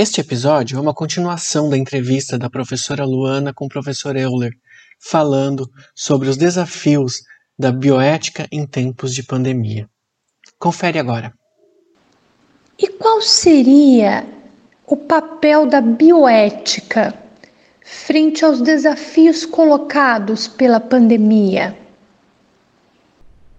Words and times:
Este 0.00 0.20
episódio 0.20 0.78
é 0.78 0.80
uma 0.80 0.94
continuação 0.94 1.68
da 1.68 1.76
entrevista 1.76 2.38
da 2.38 2.48
professora 2.48 3.04
Luana 3.04 3.52
com 3.52 3.64
o 3.64 3.68
professor 3.68 4.14
Euler, 4.14 4.52
falando 4.96 5.68
sobre 5.92 6.28
os 6.28 6.36
desafios 6.36 7.24
da 7.58 7.72
bioética 7.72 8.46
em 8.52 8.64
tempos 8.64 9.12
de 9.12 9.24
pandemia. 9.24 9.90
Confere 10.56 11.00
agora. 11.00 11.34
E 12.78 12.86
qual 12.90 13.20
seria 13.20 14.24
o 14.86 14.96
papel 14.96 15.66
da 15.66 15.80
bioética 15.80 17.12
frente 17.82 18.44
aos 18.44 18.60
desafios 18.60 19.44
colocados 19.44 20.46
pela 20.46 20.78
pandemia? 20.78 21.76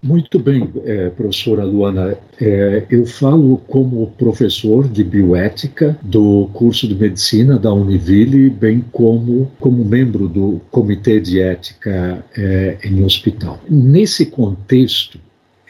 Muito 0.02 0.38
bem, 0.38 0.66
é, 0.84 1.10
professora 1.10 1.62
Luana. 1.62 2.16
É, 2.40 2.86
eu 2.90 3.04
falo 3.04 3.58
como 3.68 4.06
professor 4.18 4.88
de 4.88 5.04
bioética 5.04 5.98
do 6.00 6.48
curso 6.54 6.88
de 6.88 6.94
medicina 6.94 7.58
da 7.58 7.72
Univille, 7.72 8.48
bem 8.48 8.82
como 8.92 9.50
como 9.60 9.84
membro 9.84 10.26
do 10.26 10.60
comitê 10.70 11.20
de 11.20 11.38
ética 11.40 12.24
é, 12.34 12.78
em 12.82 13.04
hospital. 13.04 13.60
Nesse 13.68 14.24
contexto, 14.24 15.20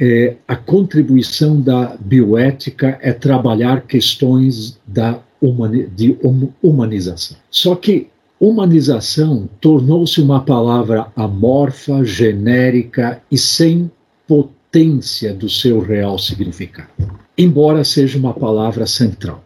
é, 0.01 0.37
a 0.47 0.55
contribuição 0.55 1.61
da 1.61 1.97
bioética 1.99 2.99
é 3.03 3.13
trabalhar 3.13 3.83
questões 3.83 4.79
da 4.87 5.21
humani 5.43 5.89
de 5.89 6.17
humanização. 6.63 7.37
Só 7.51 7.75
que 7.75 8.07
humanização 8.39 9.49
tornou-se 9.61 10.21
uma 10.21 10.41
palavra 10.41 11.09
amorfa, 11.17 12.05
genérica 12.05 13.21
e 13.31 13.37
sem 13.37 13.91
potência 14.31 15.35
do 15.35 15.51
seu 15.51 15.81
real 15.81 16.17
significado, 16.17 16.89
embora 17.37 17.83
seja 17.83 18.17
uma 18.17 18.33
palavra 18.33 18.87
central. 18.87 19.43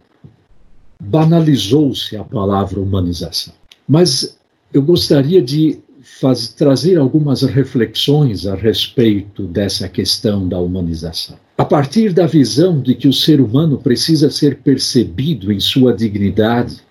Banalizou-se 1.03 2.15
a 2.19 2.23
palavra 2.23 2.79
humanização. 2.79 3.55
Mas 3.89 4.39
eu 4.75 4.83
gostaria 4.83 5.41
de 5.41 5.79
faz, 6.21 6.49
trazer 6.49 6.99
algumas 6.99 7.41
reflexões 7.41 8.47
a 8.47 8.55
respeito 8.55 9.45
dessa 9.45 9.89
questão 9.89 10.47
da 10.47 10.59
humanização. 10.59 11.39
A 11.57 11.65
partir 11.65 12.13
da 12.13 12.27
visão 12.27 12.79
de 12.79 12.95
que 12.95 13.09
o 13.09 13.13
ser 13.13 13.41
humano 13.41 13.79
precisa 13.79 14.31
ser 14.31 14.59
percebido 14.59 15.51
em 15.51 15.61
sua 15.61 15.95
dignidade, 15.95 16.83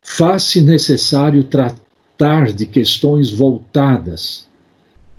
faz-se 0.00 0.60
necessário 0.60 1.42
tratar 1.42 2.52
de 2.52 2.66
questões 2.66 3.32
voltadas 3.32 4.46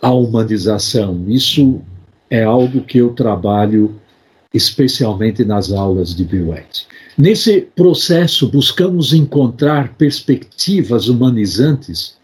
a 0.01 0.11
humanização. 0.11 1.25
Isso 1.27 1.81
é 2.29 2.43
algo 2.43 2.81
que 2.81 2.97
eu 2.97 3.11
trabalho 3.11 3.95
especialmente 4.53 5.43
nas 5.43 5.71
aulas 5.71 6.15
de 6.15 6.23
bioética. 6.23 6.95
Nesse 7.17 7.61
processo, 7.61 8.47
buscamos 8.47 9.13
encontrar 9.13 9.93
perspectivas 9.95 11.07
humanizantes 11.07 12.15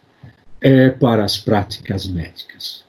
é, 0.62 0.90
para 0.90 1.26
as 1.26 1.38
práticas 1.38 2.08
médicas. 2.08 2.84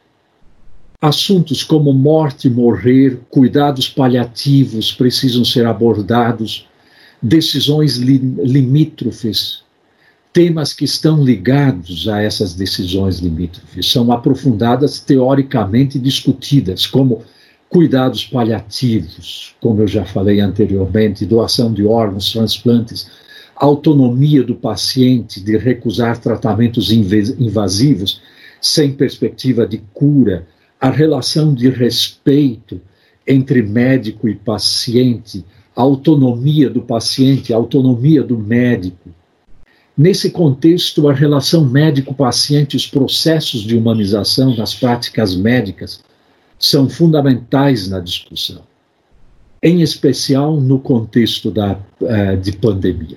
Assuntos 1.00 1.64
como 1.64 1.92
morte, 1.92 2.48
morrer, 2.48 3.18
cuidados 3.28 3.88
paliativos 3.88 4.92
precisam 4.92 5.44
ser 5.44 5.66
abordados, 5.66 6.68
decisões 7.20 7.96
li 7.96 8.18
limítrofes 8.18 9.61
temas 10.32 10.72
que 10.72 10.84
estão 10.84 11.22
ligados 11.22 12.08
a 12.08 12.22
essas 12.22 12.54
decisões 12.54 13.18
limítrofes. 13.18 13.90
São 13.90 14.10
aprofundadas, 14.10 14.98
teoricamente 14.98 15.98
discutidas, 15.98 16.86
como 16.86 17.22
cuidados 17.68 18.24
paliativos, 18.24 19.54
como 19.60 19.82
eu 19.82 19.88
já 19.88 20.04
falei 20.04 20.40
anteriormente, 20.40 21.26
doação 21.26 21.72
de 21.72 21.84
órgãos, 21.84 22.32
transplantes, 22.32 23.10
autonomia 23.56 24.42
do 24.42 24.54
paciente 24.54 25.40
de 25.40 25.56
recusar 25.56 26.18
tratamentos 26.18 26.90
invasivos 26.90 28.20
sem 28.60 28.92
perspectiva 28.92 29.66
de 29.66 29.78
cura, 29.92 30.46
a 30.80 30.90
relação 30.90 31.54
de 31.54 31.68
respeito 31.68 32.80
entre 33.26 33.62
médico 33.62 34.28
e 34.28 34.34
paciente, 34.34 35.44
a 35.76 35.82
autonomia 35.82 36.68
do 36.68 36.82
paciente, 36.82 37.52
a 37.52 37.56
autonomia 37.56 38.22
do 38.22 38.36
médico, 38.38 39.10
Nesse 40.02 40.30
contexto, 40.30 41.08
a 41.08 41.12
relação 41.12 41.64
médico-paciente 41.64 42.76
os 42.76 42.88
processos 42.88 43.60
de 43.60 43.76
humanização 43.76 44.52
nas 44.56 44.74
práticas 44.74 45.36
médicas 45.36 46.00
são 46.58 46.88
fundamentais 46.88 47.88
na 47.88 48.00
discussão, 48.00 48.62
em 49.62 49.80
especial 49.80 50.60
no 50.60 50.80
contexto 50.80 51.52
da, 51.52 51.78
uh, 52.00 52.36
de 52.36 52.50
pandemia. 52.50 53.16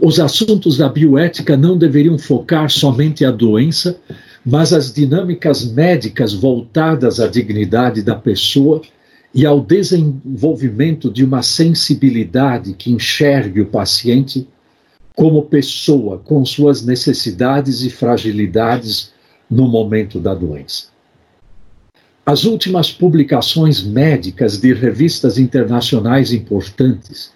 Os 0.00 0.18
assuntos 0.18 0.78
da 0.78 0.88
bioética 0.88 1.54
não 1.54 1.76
deveriam 1.76 2.18
focar 2.18 2.70
somente 2.70 3.26
a 3.26 3.30
doença, 3.30 4.00
mas 4.42 4.72
as 4.72 4.90
dinâmicas 4.90 5.70
médicas 5.70 6.32
voltadas 6.32 7.20
à 7.20 7.28
dignidade 7.28 8.02
da 8.02 8.14
pessoa 8.14 8.80
e 9.34 9.44
ao 9.44 9.60
desenvolvimento 9.60 11.10
de 11.10 11.26
uma 11.26 11.42
sensibilidade 11.42 12.72
que 12.72 12.90
enxergue 12.90 13.60
o 13.60 13.66
paciente 13.66 14.48
como 15.14 15.42
pessoa, 15.42 16.18
com 16.18 16.44
suas 16.44 16.84
necessidades 16.84 17.82
e 17.82 17.90
fragilidades 17.90 19.12
no 19.50 19.68
momento 19.68 20.18
da 20.18 20.34
doença. 20.34 20.86
As 22.24 22.44
últimas 22.44 22.90
publicações 22.90 23.82
médicas 23.82 24.58
de 24.58 24.72
revistas 24.72 25.38
internacionais 25.38 26.32
importantes 26.32 27.32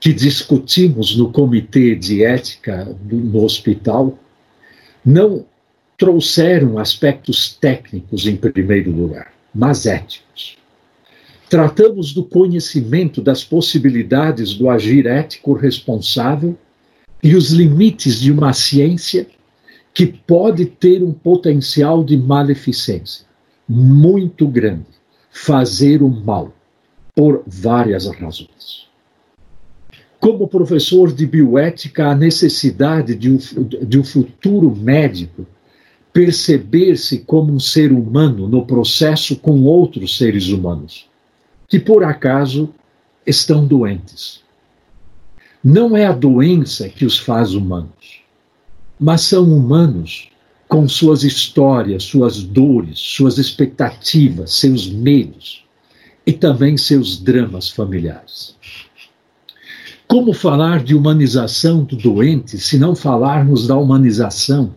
que 0.00 0.12
discutimos 0.12 1.16
no 1.16 1.32
Comitê 1.32 1.94
de 1.94 2.24
Ética 2.24 2.96
no 3.10 3.44
hospital 3.44 4.18
não 5.04 5.46
trouxeram 5.96 6.78
aspectos 6.78 7.56
técnicos 7.60 8.26
em 8.26 8.36
primeiro 8.36 8.90
lugar, 8.90 9.32
mas 9.54 9.86
éticos. 9.86 10.56
Tratamos 11.48 12.12
do 12.12 12.24
conhecimento 12.24 13.22
das 13.22 13.42
possibilidades 13.42 14.54
do 14.54 14.68
agir 14.68 15.06
ético 15.06 15.54
responsável 15.54 16.56
e 17.22 17.34
os 17.34 17.50
limites 17.50 18.20
de 18.20 18.30
uma 18.30 18.52
ciência 18.52 19.26
que 19.92 20.06
pode 20.06 20.66
ter 20.66 21.02
um 21.02 21.12
potencial 21.12 22.04
de 22.04 22.16
maleficência 22.16 23.26
muito 23.68 24.46
grande, 24.46 24.86
fazer 25.30 26.02
o 26.02 26.08
mal, 26.08 26.54
por 27.14 27.42
várias 27.46 28.06
razões. 28.06 28.86
Como 30.20 30.48
professor 30.48 31.12
de 31.12 31.26
bioética, 31.26 32.08
a 32.08 32.14
necessidade 32.14 33.14
de 33.14 33.30
um, 33.30 33.36
de 33.36 33.98
um 33.98 34.04
futuro 34.04 34.74
médico 34.74 35.46
perceber-se 36.12 37.18
como 37.20 37.52
um 37.52 37.60
ser 37.60 37.92
humano 37.92 38.48
no 38.48 38.64
processo 38.64 39.36
com 39.36 39.62
outros 39.64 40.16
seres 40.16 40.48
humanos, 40.48 41.08
que 41.68 41.78
por 41.78 42.02
acaso 42.02 42.72
estão 43.26 43.66
doentes 43.66 44.42
não 45.62 45.96
é 45.96 46.06
a 46.06 46.12
doença 46.12 46.88
que 46.88 47.04
os 47.04 47.18
faz 47.18 47.54
humanos, 47.54 48.22
mas 48.98 49.22
são 49.22 49.44
humanos 49.44 50.28
com 50.68 50.86
suas 50.88 51.24
histórias, 51.24 52.04
suas 52.04 52.42
dores, 52.42 52.98
suas 52.98 53.38
expectativas, 53.38 54.52
seus 54.52 54.86
medos 54.88 55.64
e 56.26 56.32
também 56.32 56.76
seus 56.76 57.18
dramas 57.18 57.70
familiares. 57.70 58.54
Como 60.06 60.32
falar 60.32 60.82
de 60.84 60.94
humanização 60.94 61.84
do 61.84 61.96
doente 61.96 62.58
se 62.58 62.78
não 62.78 62.94
falarmos 62.94 63.66
da 63.66 63.76
humanização 63.76 64.74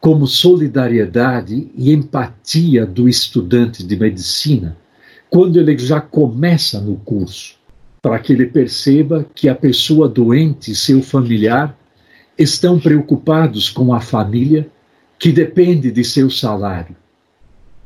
como 0.00 0.26
solidariedade 0.26 1.70
e 1.76 1.92
empatia 1.92 2.86
do 2.86 3.08
estudante 3.08 3.84
de 3.84 3.96
medicina 3.96 4.76
quando 5.28 5.58
ele 5.58 5.76
já 5.76 6.00
começa 6.00 6.80
no 6.80 6.96
curso? 6.96 7.56
Para 8.00 8.18
que 8.18 8.32
ele 8.32 8.46
perceba 8.46 9.26
que 9.34 9.48
a 9.48 9.54
pessoa 9.54 10.08
doente 10.08 10.70
e 10.70 10.76
seu 10.76 11.02
familiar 11.02 11.76
estão 12.38 12.78
preocupados 12.78 13.70
com 13.70 13.92
a 13.92 14.00
família 14.00 14.68
que 15.18 15.32
depende 15.32 15.90
de 15.90 16.04
seu 16.04 16.30
salário. 16.30 16.94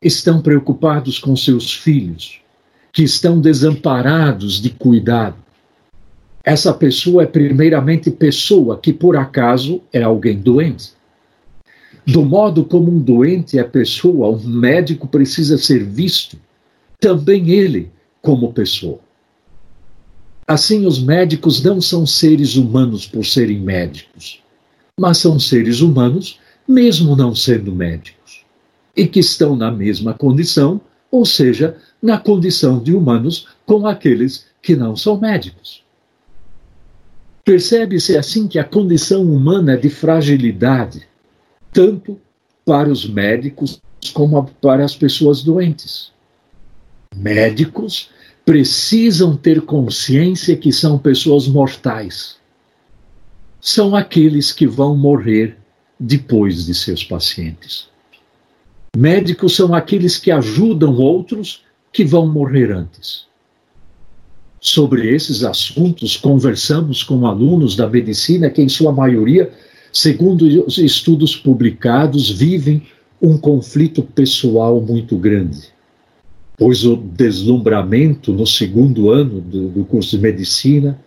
Estão 0.03 0.41
preocupados 0.41 1.19
com 1.19 1.37
seus 1.37 1.73
filhos, 1.73 2.41
que 2.93 3.03
estão 3.03 3.41
desamparados 3.41 4.61
de 4.61 4.71
cuidado. 4.71 5.37
Essa 6.43 6.73
pessoa 6.73 7.23
é 7.23 7.27
primeiramente 7.27 8.11
pessoa 8.11 8.79
que 8.79 8.93
por 8.93 9.17
acaso 9.17 9.83
é 9.93 10.03
alguém 10.03 10.39
doente. 10.39 10.93
Do 12.07 12.25
modo 12.25 12.65
como 12.65 12.91
um 12.91 12.99
doente 12.99 13.59
é 13.59 13.63
pessoa, 13.63 14.31
um 14.31 14.49
médico 14.49 15.07
precisa 15.07 15.59
ser 15.59 15.85
visto, 15.85 16.39
também 16.99 17.51
ele 17.51 17.91
como 18.23 18.53
pessoa. 18.53 18.99
Assim, 20.51 20.85
os 20.85 21.01
médicos 21.01 21.63
não 21.63 21.81
são 21.81 22.05
seres 22.05 22.57
humanos 22.57 23.07
por 23.07 23.25
serem 23.25 23.61
médicos, 23.61 24.43
mas 24.99 25.19
são 25.19 25.39
seres 25.39 25.81
humanos 25.81 26.41
mesmo 26.67 27.15
não 27.15 27.37
sendo 27.37 27.73
médicos, 27.73 28.45
e 28.97 29.07
que 29.07 29.21
estão 29.21 29.55
na 29.55 29.71
mesma 29.71 30.13
condição, 30.13 30.81
ou 31.09 31.25
seja, 31.25 31.77
na 32.03 32.19
condição 32.19 32.83
de 32.83 32.93
humanos 32.93 33.47
com 33.65 33.87
aqueles 33.87 34.45
que 34.61 34.75
não 34.75 34.97
são 34.97 35.21
médicos. 35.21 35.85
Percebe-se 37.45 38.17
assim 38.17 38.49
que 38.49 38.59
a 38.59 38.65
condição 38.65 39.23
humana 39.23 39.75
é 39.75 39.77
de 39.77 39.89
fragilidade, 39.89 41.07
tanto 41.73 42.19
para 42.65 42.91
os 42.91 43.09
médicos 43.09 43.81
como 44.13 44.51
para 44.61 44.85
as 44.85 44.97
pessoas 44.97 45.45
doentes. 45.45 46.11
Médicos 47.15 48.11
precisam 48.51 49.37
ter 49.37 49.61
consciência 49.61 50.57
que 50.57 50.73
são 50.73 50.99
pessoas 50.99 51.47
mortais. 51.47 52.35
São 53.61 53.95
aqueles 53.95 54.51
que 54.51 54.67
vão 54.67 54.97
morrer 54.97 55.57
depois 56.01 56.67
de 56.67 56.75
seus 56.75 57.05
pacientes. 57.05 57.87
Médicos 58.97 59.55
são 59.55 59.73
aqueles 59.73 60.19
que 60.19 60.33
ajudam 60.33 60.97
outros 60.97 61.63
que 61.93 62.05
vão 62.05 62.27
morrer 62.27 62.73
antes. 62.73 63.27
Sobre 64.61 65.09
esses 65.15 65.45
assuntos, 65.45 66.17
conversamos 66.17 67.05
com 67.05 67.29
alunos 67.29 67.77
da 67.77 67.89
medicina 67.89 68.51
que, 68.51 68.61
em 68.61 68.69
sua 68.69 68.91
maioria, 68.91 69.49
segundo 69.93 70.67
os 70.67 70.77
estudos 70.77 71.37
publicados, 71.37 72.29
vivem 72.29 72.83
um 73.23 73.39
conflito 73.39 74.03
pessoal 74.03 74.81
muito 74.81 75.17
grande. 75.17 75.70
Pois 76.61 76.85
o 76.85 76.95
deslumbramento 76.95 78.35
no 78.35 78.47
segundo 78.47 79.11
ano 79.11 79.41
do, 79.41 79.71
do 79.71 79.83
curso 79.87 80.11
de 80.11 80.23
medicina, 80.23 81.01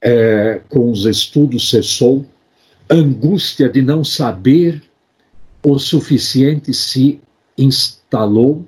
é, 0.00 0.60
com 0.68 0.88
os 0.88 1.04
estudos 1.04 1.68
cessou, 1.68 2.24
angústia 2.88 3.68
de 3.68 3.82
não 3.82 4.04
saber 4.04 4.80
o 5.64 5.80
suficiente 5.80 6.72
se 6.72 7.20
instalou 7.58 8.64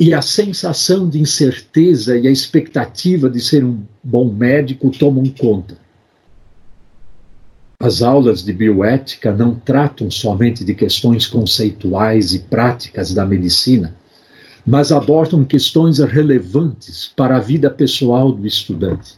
e 0.00 0.14
a 0.14 0.22
sensação 0.22 1.10
de 1.10 1.20
incerteza 1.20 2.16
e 2.16 2.26
a 2.26 2.30
expectativa 2.30 3.28
de 3.28 3.38
ser 3.38 3.62
um 3.62 3.82
bom 4.02 4.32
médico 4.32 4.88
tomam 4.88 5.26
conta. 5.26 5.76
As 7.78 8.00
aulas 8.00 8.42
de 8.42 8.50
bioética 8.54 9.30
não 9.30 9.54
tratam 9.54 10.10
somente 10.10 10.64
de 10.64 10.74
questões 10.74 11.26
conceituais 11.26 12.32
e 12.32 12.38
práticas 12.38 13.12
da 13.12 13.26
medicina, 13.26 13.94
mas 14.66 14.90
abordam 14.90 15.44
questões 15.44 15.98
relevantes 15.98 17.12
para 17.14 17.36
a 17.36 17.40
vida 17.40 17.68
pessoal 17.68 18.32
do 18.32 18.46
estudante. 18.46 19.14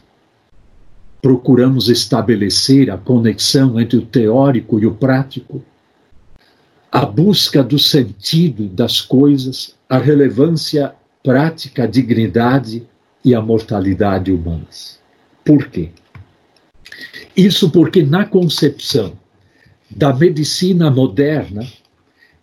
Procuramos 1.21 1.89
estabelecer 1.89 2.91
a 2.91 2.97
conexão 2.97 3.79
entre 3.79 3.97
o 3.97 4.05
teórico 4.05 4.79
e 4.79 4.85
o 4.85 4.93
prático, 4.93 5.63
a 6.91 7.05
busca 7.05 7.63
do 7.63 7.79
sentido 7.79 8.67
das 8.67 9.01
coisas, 9.01 9.75
a 9.89 9.97
relevância 9.97 10.93
prática, 11.23 11.83
a 11.83 11.87
dignidade 11.87 12.83
e 13.23 13.33
a 13.33 13.41
mortalidade 13.41 14.31
humanas. 14.31 14.99
Por 15.43 15.67
quê? 15.67 15.89
Isso 17.35 17.69
porque, 17.69 18.03
na 18.03 18.25
concepção 18.25 19.13
da 19.89 20.13
medicina 20.13 20.89
moderna, 20.89 21.65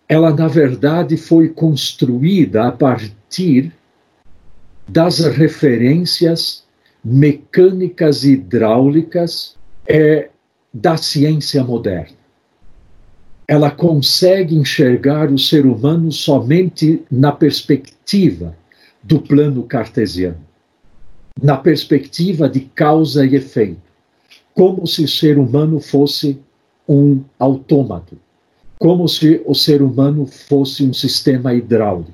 ela, 0.09 0.33
na 0.35 0.49
verdade, 0.49 1.17
foi 1.17 1.49
construída 1.49 2.69
a 2.69 2.73
partir 2.73 3.73
das 4.87 5.19
referências 5.19 6.65
mecânicas 7.05 8.25
e 8.25 8.33
hidráulicas 8.33 9.57
é, 9.87 10.29
da 10.73 10.97
ciência 10.97 11.63
moderna. 11.65 12.17
Ela 13.47 13.71
consegue 13.71 14.55
enxergar 14.57 15.31
o 15.31 15.39
ser 15.39 15.67
humano 15.67 16.11
somente 16.11 17.03
na 17.11 17.31
perspectiva 17.33 18.57
do 19.03 19.21
plano 19.21 19.63
cartesiano, 19.65 20.41
na 21.43 21.57
perspectiva 21.57 22.49
de 22.49 22.61
causa 22.61 23.27
e 23.27 23.37
efeito 23.37 23.85
como 24.55 24.87
se 24.87 25.05
o 25.05 25.09
ser 25.09 25.37
humano 25.37 25.81
fosse 25.81 26.41
um 26.89 27.23
autômato, 27.39 28.17
como 28.79 29.09
se 29.09 29.41
o 29.47 29.55
ser 29.55 29.83
humano 29.83 30.27
fosse 30.27 30.85
um 30.85 30.93
sistema 30.93 31.55
hidráulico. 31.55 32.13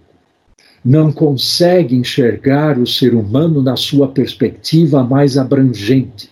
Não 0.84 1.12
consegue 1.12 1.94
enxergar 1.94 2.78
o 2.78 2.86
ser 2.86 3.14
humano 3.14 3.62
na 3.62 3.76
sua 3.76 4.08
perspectiva 4.08 5.04
mais 5.04 5.36
abrangente, 5.36 6.30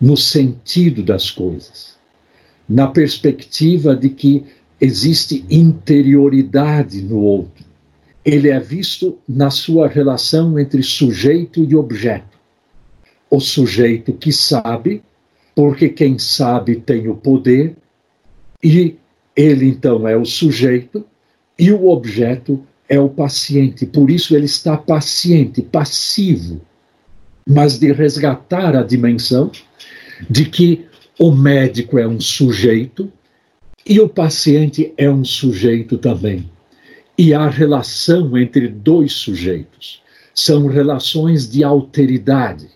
no 0.00 0.16
sentido 0.16 1.02
das 1.02 1.30
coisas, 1.30 1.96
na 2.68 2.86
perspectiva 2.86 3.94
de 3.94 4.10
que 4.10 4.44
existe 4.80 5.44
interioridade 5.50 7.02
no 7.02 7.20
outro. 7.20 7.64
Ele 8.24 8.48
é 8.48 8.58
visto 8.58 9.18
na 9.28 9.50
sua 9.50 9.88
relação 9.88 10.58
entre 10.58 10.82
sujeito 10.82 11.64
e 11.64 11.76
objeto. 11.76 12.36
O 13.30 13.40
sujeito 13.40 14.12
que 14.12 14.32
sabe 14.32 15.02
porque 15.56 15.88
quem 15.88 16.18
sabe 16.18 16.76
tem 16.76 17.08
o 17.08 17.16
poder, 17.16 17.74
e 18.62 18.96
ele 19.36 19.66
então 19.66 20.08
é 20.08 20.16
o 20.16 20.24
sujeito, 20.24 21.04
e 21.58 21.70
o 21.70 21.88
objeto 21.88 22.64
é 22.88 22.98
o 22.98 23.08
paciente. 23.08 23.86
Por 23.86 24.10
isso 24.10 24.34
ele 24.34 24.46
está 24.46 24.76
paciente, 24.76 25.62
passivo, 25.62 26.60
mas 27.46 27.78
de 27.78 27.92
resgatar 27.92 28.74
a 28.74 28.82
dimensão 28.82 29.50
de 30.28 30.46
que 30.46 30.86
o 31.18 31.30
médico 31.30 31.98
é 31.98 32.06
um 32.06 32.20
sujeito 32.20 33.12
e 33.84 34.00
o 34.00 34.08
paciente 34.08 34.92
é 34.96 35.10
um 35.10 35.24
sujeito 35.24 35.98
também. 35.98 36.50
E 37.16 37.32
há 37.32 37.48
relação 37.48 38.36
entre 38.36 38.68
dois 38.68 39.12
sujeitos. 39.12 40.02
São 40.34 40.66
relações 40.66 41.48
de 41.48 41.64
alteridade 41.64 42.68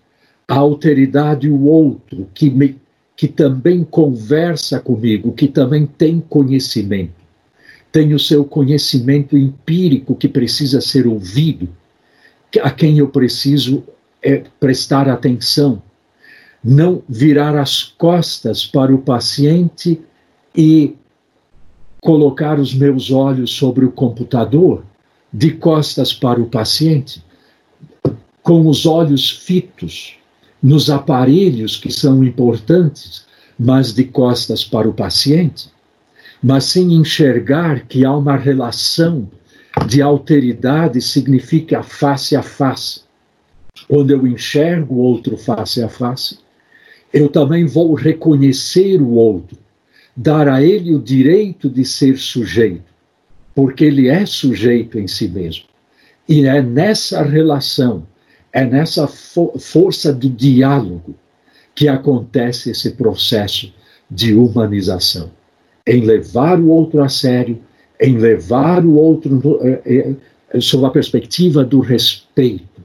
a 0.51 0.57
alteridade 0.57 1.49
o 1.49 1.63
outro, 1.63 2.29
que, 2.35 2.51
me, 2.51 2.77
que 3.21 3.29
também 3.29 3.85
conversa 3.85 4.81
comigo, 4.81 5.35
que 5.35 5.47
também 5.47 5.85
tem 5.85 6.21
conhecimento. 6.21 7.13
Tem 7.93 8.15
o 8.15 8.19
seu 8.19 8.47
conhecimento 8.47 9.37
empírico 9.37 10.15
que 10.15 10.27
precisa 10.27 10.81
ser 10.81 11.07
ouvido, 11.07 11.69
a 12.63 12.71
quem 12.71 12.97
eu 12.97 13.09
preciso 13.09 13.85
é, 14.23 14.45
prestar 14.59 15.07
atenção. 15.07 15.83
Não 16.65 17.03
virar 17.07 17.59
as 17.59 17.83
costas 17.83 18.65
para 18.65 18.95
o 18.95 19.03
paciente 19.03 20.01
e 20.57 20.97
colocar 22.01 22.59
os 22.59 22.73
meus 22.73 23.11
olhos 23.11 23.51
sobre 23.51 23.85
o 23.85 23.93
computador, 23.93 24.83
de 25.31 25.51
costas 25.51 26.15
para 26.15 26.41
o 26.41 26.47
paciente, 26.47 27.23
com 28.43 28.67
os 28.67 28.87
olhos 28.87 29.29
fitos 29.29 30.19
nos 30.63 30.91
aparelhos 30.91 31.77
que 31.77 31.93
são 31.93 32.23
importantes, 32.23 33.25
mas 33.59 33.93
de 33.93 34.05
costas 34.05 34.65
para 34.65 34.89
o 34.89 34.93
paciente, 34.93 35.71
mas 36.43 36.65
sem 36.65 36.95
enxergar 36.95 37.87
que 37.87 38.05
há 38.05 38.15
uma 38.15 38.37
relação 38.37 39.29
de 39.87 40.03
alteridade 40.03 41.01
significa 41.01 41.83
face 41.83 42.35
a 42.35 42.43
face. 42.43 43.03
Quando 43.89 44.11
eu 44.11 44.27
enxergo 44.27 44.97
o 44.97 44.99
outro 44.99 45.37
face 45.37 45.83
a 45.83 45.89
face, 45.89 46.39
eu 47.13 47.29
também 47.29 47.67
vou 47.67 47.95
reconhecer 47.95 49.01
o 49.01 49.11
outro, 49.11 49.59
dar 50.17 50.49
a 50.49 50.63
ele 50.63 50.95
o 50.95 51.01
direito 51.01 51.69
de 51.69 51.85
ser 51.85 52.17
sujeito, 52.19 52.85
porque 53.55 53.85
ele 53.85 54.09
é 54.09 54.25
sujeito 54.27 54.99
em 54.99 55.07
si 55.07 55.29
mesmo. 55.29 55.65
E 56.29 56.47
é 56.47 56.63
nessa 56.63 57.23
relação 57.23 58.07
é 58.53 58.65
nessa 58.65 59.07
fo 59.07 59.53
força 59.59 60.13
do 60.13 60.29
diálogo 60.29 61.15
que 61.75 61.89
acontece 61.89 62.71
esse 62.71 62.91
processo 62.91 63.73
de 64.11 64.35
humanização. 64.35 65.31
Em 65.87 66.03
levar 66.03 66.61
o 66.61 66.69
outro 66.69 67.03
a 67.03 67.09
sério, 67.09 67.59
em 68.01 68.19
levar 68.19 68.85
o 68.85 68.95
outro 68.95 69.61
é, 69.63 70.15
é, 70.53 70.61
sob 70.61 70.87
a 70.87 70.91
perspectiva 70.91 71.65
do 71.65 71.81
respeito 71.81 72.83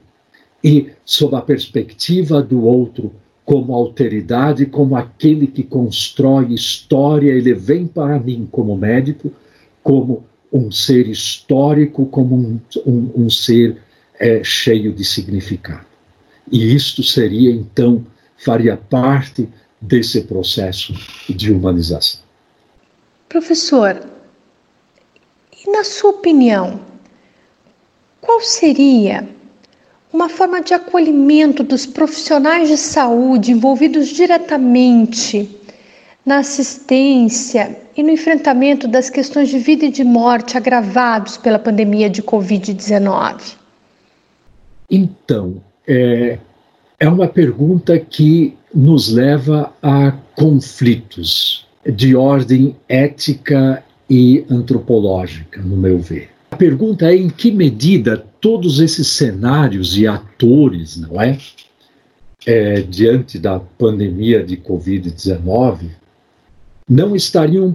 e 0.62 0.90
sob 1.04 1.36
a 1.36 1.40
perspectiva 1.40 2.42
do 2.42 2.64
outro 2.64 3.12
como 3.44 3.74
alteridade, 3.74 4.66
como 4.66 4.96
aquele 4.96 5.46
que 5.46 5.62
constrói 5.62 6.52
história, 6.52 7.30
ele 7.30 7.54
vem 7.54 7.86
para 7.86 8.18
mim 8.18 8.48
como 8.50 8.76
médico, 8.76 9.32
como 9.82 10.24
um 10.52 10.70
ser 10.70 11.06
histórico, 11.06 12.06
como 12.06 12.34
um, 12.36 12.60
um, 12.84 13.10
um 13.14 13.30
ser 13.30 13.76
é 14.18 14.42
cheio 14.42 14.92
de 14.92 15.04
significado. 15.04 15.84
E 16.50 16.74
isto 16.74 17.02
seria, 17.02 17.50
então, 17.50 18.06
faria 18.36 18.76
parte 18.76 19.48
desse 19.80 20.22
processo 20.22 20.94
de 21.28 21.52
humanização. 21.52 22.20
Professor, 23.28 24.00
e 25.64 25.70
na 25.70 25.84
sua 25.84 26.10
opinião, 26.10 26.80
qual 28.20 28.40
seria 28.40 29.28
uma 30.12 30.28
forma 30.28 30.62
de 30.62 30.72
acolhimento 30.72 31.62
dos 31.62 31.84
profissionais 31.84 32.68
de 32.68 32.76
saúde 32.76 33.52
envolvidos 33.52 34.08
diretamente 34.08 35.50
na 36.24 36.38
assistência 36.38 37.78
e 37.96 38.02
no 38.02 38.10
enfrentamento 38.10 38.88
das 38.88 39.10
questões 39.10 39.48
de 39.48 39.58
vida 39.58 39.86
e 39.86 39.90
de 39.90 40.04
morte 40.04 40.56
agravados 40.56 41.36
pela 41.36 41.58
pandemia 41.58 42.08
de 42.08 42.22
Covid-19? 42.22 43.65
Então, 44.90 45.62
é, 45.86 46.38
é 46.98 47.08
uma 47.08 47.28
pergunta 47.28 47.98
que 47.98 48.54
nos 48.74 49.10
leva 49.10 49.72
a 49.82 50.12
conflitos 50.34 51.66
de 51.84 52.14
ordem 52.14 52.76
ética 52.88 53.82
e 54.08 54.44
antropológica, 54.50 55.60
no 55.62 55.76
meu 55.76 55.98
ver. 55.98 56.30
A 56.50 56.56
pergunta 56.56 57.10
é 57.10 57.16
em 57.16 57.28
que 57.28 57.50
medida 57.50 58.24
todos 58.40 58.80
esses 58.80 59.08
cenários 59.08 59.96
e 59.96 60.06
atores, 60.06 60.96
não 60.96 61.20
é? 61.20 61.38
é 62.46 62.80
diante 62.80 63.38
da 63.38 63.58
pandemia 63.58 64.42
de 64.42 64.56
Covid-19, 64.56 65.90
não 66.88 67.16
estariam 67.16 67.74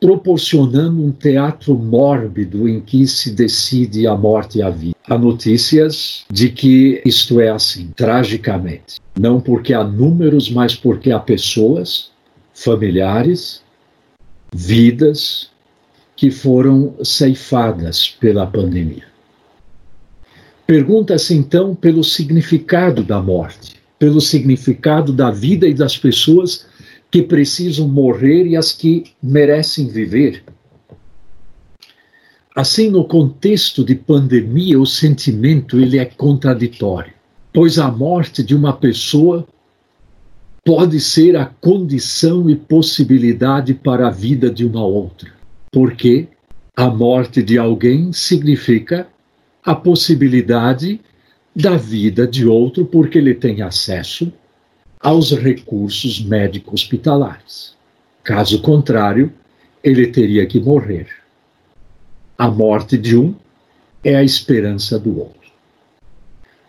proporcionando 0.00 1.04
um 1.04 1.10
teatro 1.10 1.74
mórbido 1.74 2.68
em 2.68 2.80
que 2.80 3.06
se 3.06 3.30
decide 3.30 4.06
a 4.06 4.16
morte 4.16 4.58
e 4.58 4.62
a 4.62 4.70
vida. 4.70 4.94
Há 5.08 5.18
notícias 5.18 6.24
de 6.30 6.50
que 6.50 7.02
isto 7.04 7.40
é 7.40 7.48
assim, 7.48 7.90
tragicamente. 7.96 9.00
Não 9.18 9.40
porque 9.40 9.74
há 9.74 9.82
números, 9.82 10.50
mas 10.50 10.76
porque 10.76 11.10
há 11.10 11.18
pessoas, 11.18 12.10
familiares, 12.54 13.62
vidas 14.54 15.50
que 16.14 16.30
foram 16.30 16.94
ceifadas 17.02 18.08
pela 18.20 18.46
pandemia. 18.46 19.04
Pergunta-se 20.66 21.34
então 21.34 21.74
pelo 21.74 22.04
significado 22.04 23.02
da 23.02 23.20
morte, 23.20 23.76
pelo 23.98 24.20
significado 24.20 25.12
da 25.12 25.30
vida 25.30 25.66
e 25.66 25.72
das 25.72 25.96
pessoas 25.96 26.66
que 27.10 27.22
precisam 27.22 27.88
morrer 27.88 28.46
e 28.46 28.56
as 28.56 28.72
que 28.72 29.04
merecem 29.22 29.88
viver. 29.88 30.44
Assim, 32.54 32.90
no 32.90 33.04
contexto 33.04 33.84
de 33.84 33.94
pandemia, 33.94 34.80
o 34.80 34.86
sentimento 34.86 35.78
ele 35.78 35.98
é 35.98 36.04
contraditório, 36.04 37.12
pois 37.52 37.78
a 37.78 37.90
morte 37.90 38.42
de 38.42 38.54
uma 38.54 38.72
pessoa 38.72 39.46
pode 40.64 41.00
ser 41.00 41.36
a 41.36 41.46
condição 41.46 42.50
e 42.50 42.56
possibilidade 42.56 43.72
para 43.72 44.08
a 44.08 44.10
vida 44.10 44.50
de 44.50 44.66
uma 44.66 44.84
outra, 44.84 45.32
porque 45.70 46.28
a 46.76 46.90
morte 46.90 47.42
de 47.42 47.56
alguém 47.56 48.12
significa 48.12 49.08
a 49.64 49.74
possibilidade 49.74 51.00
da 51.54 51.76
vida 51.76 52.26
de 52.26 52.46
outro, 52.46 52.84
porque 52.84 53.18
ele 53.18 53.34
tem 53.34 53.62
acesso 53.62 54.32
aos 55.00 55.30
recursos 55.30 56.20
médico-hospitalares. 56.20 57.76
Caso 58.22 58.60
contrário, 58.60 59.32
ele 59.82 60.08
teria 60.08 60.46
que 60.46 60.60
morrer. 60.60 61.08
A 62.36 62.50
morte 62.50 62.98
de 62.98 63.16
um 63.16 63.34
é 64.02 64.16
a 64.16 64.22
esperança 64.22 64.98
do 64.98 65.18
outro. 65.18 65.38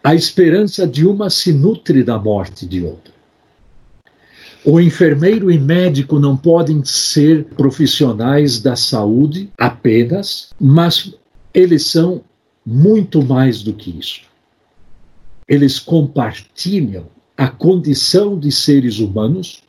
A 0.04 0.16
esperança 0.16 0.88
de 0.88 1.06
uma 1.06 1.30
se 1.30 1.52
nutre 1.52 2.04
da 2.04 2.18
morte 2.18 2.66
de 2.66 2.84
outra. 2.84 3.14
O 4.64 4.80
enfermeiro 4.80 5.50
e 5.50 5.58
médico 5.58 6.20
não 6.20 6.36
podem 6.36 6.84
ser 6.84 7.46
profissionais 7.46 8.60
da 8.62 8.76
saúde 8.76 9.50
apenas, 9.58 10.50
mas 10.60 11.14
eles 11.54 11.88
são 11.88 12.22
muito 12.66 13.24
mais 13.24 13.62
do 13.62 13.74
que 13.74 13.98
isso. 13.98 14.22
Eles 15.48 15.80
compartilham 15.80 17.08
a 17.40 17.48
condição 17.48 18.38
de 18.38 18.52
seres 18.52 19.00
humanos 19.00 19.64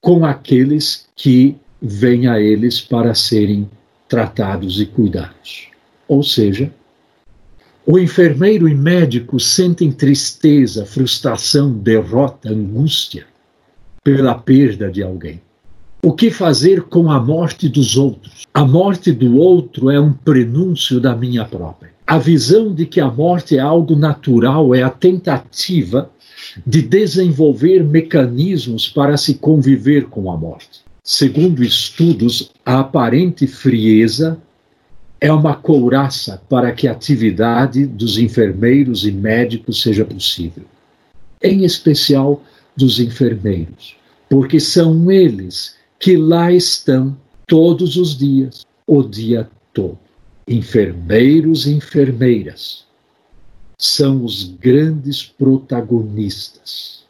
com 0.00 0.24
aqueles 0.24 1.06
que 1.14 1.54
vêm 1.82 2.26
a 2.26 2.40
eles 2.40 2.80
para 2.80 3.14
serem 3.14 3.68
tratados 4.08 4.80
e 4.80 4.86
cuidados. 4.86 5.68
Ou 6.08 6.22
seja, 6.22 6.72
o 7.84 7.98
enfermeiro 7.98 8.66
e 8.66 8.74
médico 8.74 9.38
sentem 9.38 9.92
tristeza, 9.92 10.86
frustração, 10.86 11.70
derrota, 11.70 12.48
angústia 12.48 13.26
pela 14.02 14.34
perda 14.34 14.90
de 14.90 15.02
alguém. 15.02 15.42
O 16.02 16.14
que 16.14 16.30
fazer 16.30 16.84
com 16.84 17.10
a 17.10 17.20
morte 17.20 17.68
dos 17.68 17.98
outros? 17.98 18.46
A 18.54 18.64
morte 18.64 19.12
do 19.12 19.36
outro 19.36 19.90
é 19.90 20.00
um 20.00 20.14
prenúncio 20.14 20.98
da 20.98 21.14
minha 21.14 21.44
própria. 21.44 21.92
A 22.06 22.16
visão 22.16 22.74
de 22.74 22.86
que 22.86 22.98
a 22.98 23.10
morte 23.10 23.58
é 23.58 23.60
algo 23.60 23.94
natural 23.94 24.74
é 24.74 24.82
a 24.82 24.88
tentativa 24.88 26.10
de 26.66 26.82
desenvolver 26.82 27.84
mecanismos 27.84 28.88
para 28.88 29.16
se 29.16 29.34
conviver 29.34 30.06
com 30.06 30.30
a 30.30 30.36
morte. 30.36 30.80
Segundo 31.02 31.62
estudos, 31.62 32.50
a 32.64 32.80
aparente 32.80 33.46
frieza 33.46 34.38
é 35.20 35.32
uma 35.32 35.54
couraça 35.54 36.40
para 36.48 36.72
que 36.72 36.88
a 36.88 36.92
atividade 36.92 37.84
dos 37.86 38.18
enfermeiros 38.18 39.04
e 39.04 39.12
médicos 39.12 39.82
seja 39.82 40.04
possível, 40.04 40.64
em 41.42 41.64
especial 41.64 42.42
dos 42.76 42.98
enfermeiros, 42.98 43.96
porque 44.28 44.58
são 44.58 45.10
eles 45.10 45.76
que 45.98 46.16
lá 46.16 46.50
estão 46.50 47.16
todos 47.46 47.96
os 47.96 48.16
dias, 48.16 48.64
o 48.86 49.02
dia 49.02 49.48
todo. 49.74 49.98
Enfermeiros 50.48 51.66
e 51.66 51.72
enfermeiras 51.74 52.86
são 53.80 54.22
os 54.26 54.44
grandes 54.44 55.22
protagonistas, 55.22 57.04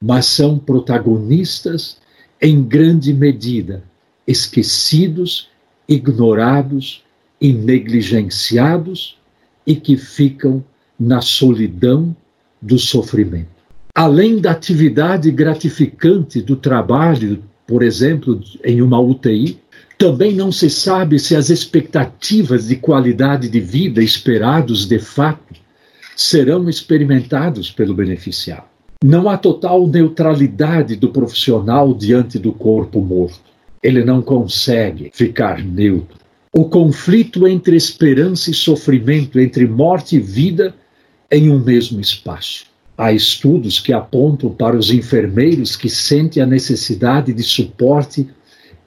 mas 0.00 0.26
são 0.26 0.56
protagonistas 0.56 1.96
em 2.40 2.62
grande 2.62 3.12
medida 3.12 3.82
esquecidos, 4.24 5.48
ignorados 5.88 7.02
e 7.40 7.52
negligenciados 7.52 9.18
e 9.66 9.74
que 9.74 9.96
ficam 9.96 10.64
na 10.98 11.20
solidão 11.20 12.16
do 12.62 12.78
sofrimento. 12.78 13.48
Além 13.92 14.38
da 14.38 14.52
atividade 14.52 15.32
gratificante 15.32 16.40
do 16.40 16.54
trabalho, 16.54 17.42
por 17.66 17.82
exemplo, 17.82 18.40
em 18.62 18.80
uma 18.80 19.00
UTI, 19.00 19.58
também 19.98 20.32
não 20.32 20.52
se 20.52 20.70
sabe 20.70 21.18
se 21.18 21.34
as 21.34 21.50
expectativas 21.50 22.68
de 22.68 22.76
qualidade 22.76 23.48
de 23.48 23.58
vida 23.58 24.00
esperados 24.00 24.86
de 24.86 25.00
fato 25.00 25.63
serão 26.16 26.68
experimentados 26.68 27.70
pelo 27.70 27.94
beneficiário. 27.94 28.64
Não 29.02 29.28
há 29.28 29.36
total 29.36 29.86
neutralidade 29.86 30.96
do 30.96 31.10
profissional 31.10 31.92
diante 31.92 32.38
do 32.38 32.52
corpo 32.52 33.00
morto. 33.00 33.52
Ele 33.82 34.02
não 34.02 34.22
consegue 34.22 35.10
ficar 35.12 35.62
neutro. 35.62 36.16
O 36.56 36.64
conflito 36.66 37.46
entre 37.46 37.76
esperança 37.76 38.50
e 38.50 38.54
sofrimento, 38.54 39.38
entre 39.38 39.66
morte 39.66 40.16
e 40.16 40.20
vida, 40.20 40.74
em 41.30 41.50
um 41.50 41.58
mesmo 41.58 42.00
espaço. 42.00 42.66
Há 42.96 43.12
estudos 43.12 43.80
que 43.80 43.92
apontam 43.92 44.50
para 44.50 44.76
os 44.76 44.90
enfermeiros 44.90 45.76
que 45.76 45.90
sentem 45.90 46.42
a 46.42 46.46
necessidade 46.46 47.32
de 47.32 47.42
suporte 47.42 48.28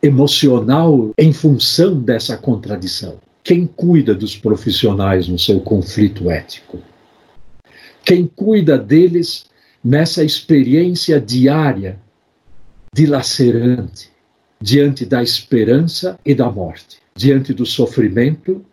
emocional 0.01 1.11
em 1.17 1.33
função 1.33 1.99
dessa 1.99 2.37
contradição. 2.37 3.17
Quem 3.43 3.67
cuida 3.67 4.15
dos 4.15 4.35
profissionais 4.35 5.27
no 5.27 5.37
seu 5.37 5.59
conflito 5.59 6.31
ético? 6.31 6.79
Quem 8.07 8.25
cuida 8.25 8.77
deles 8.77 9.47
nessa 9.83 10.23
experiência 10.23 11.19
diária 11.19 11.99
dilacerante, 12.95 14.09
diante 14.61 15.05
da 15.05 15.21
esperança 15.21 16.17
e 16.25 16.33
da 16.33 16.49
morte, 16.49 16.99
diante 17.13 17.53
do 17.53 17.65
sofrimento 17.65 18.63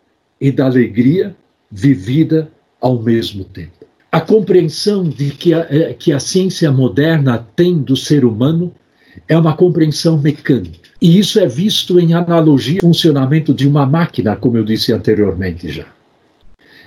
e 0.41 0.53
da 0.53 0.67
alegria 0.67 1.35
vivida 1.69 2.49
ao 2.81 3.03
mesmo 3.03 3.43
tempo. 3.43 3.85
A 4.13 4.21
compreensão 4.21 5.03
de 5.03 5.31
que 5.33 5.53
a, 5.53 5.67
é, 5.69 5.93
que 5.93 6.13
a 6.13 6.21
ciência 6.21 6.71
moderna 6.71 7.45
tem 7.57 7.77
do 7.77 7.97
ser 7.97 8.25
humano 8.25 8.73
é 9.29 9.37
uma 9.37 9.57
compreensão 9.57 10.17
mecânica. 10.17 10.89
E 11.03 11.19
isso 11.19 11.41
é 11.41 11.49
visto 11.49 11.99
em 11.99 12.15
analogia 12.15 12.79
ao 12.79 12.89
funcionamento 12.89 13.53
de 13.53 13.67
uma 13.67 13.85
máquina, 13.85 14.37
como 14.37 14.57
eu 14.57 14.65
disse 14.65 14.93
anteriormente 14.93 15.69
já. 15.73 15.87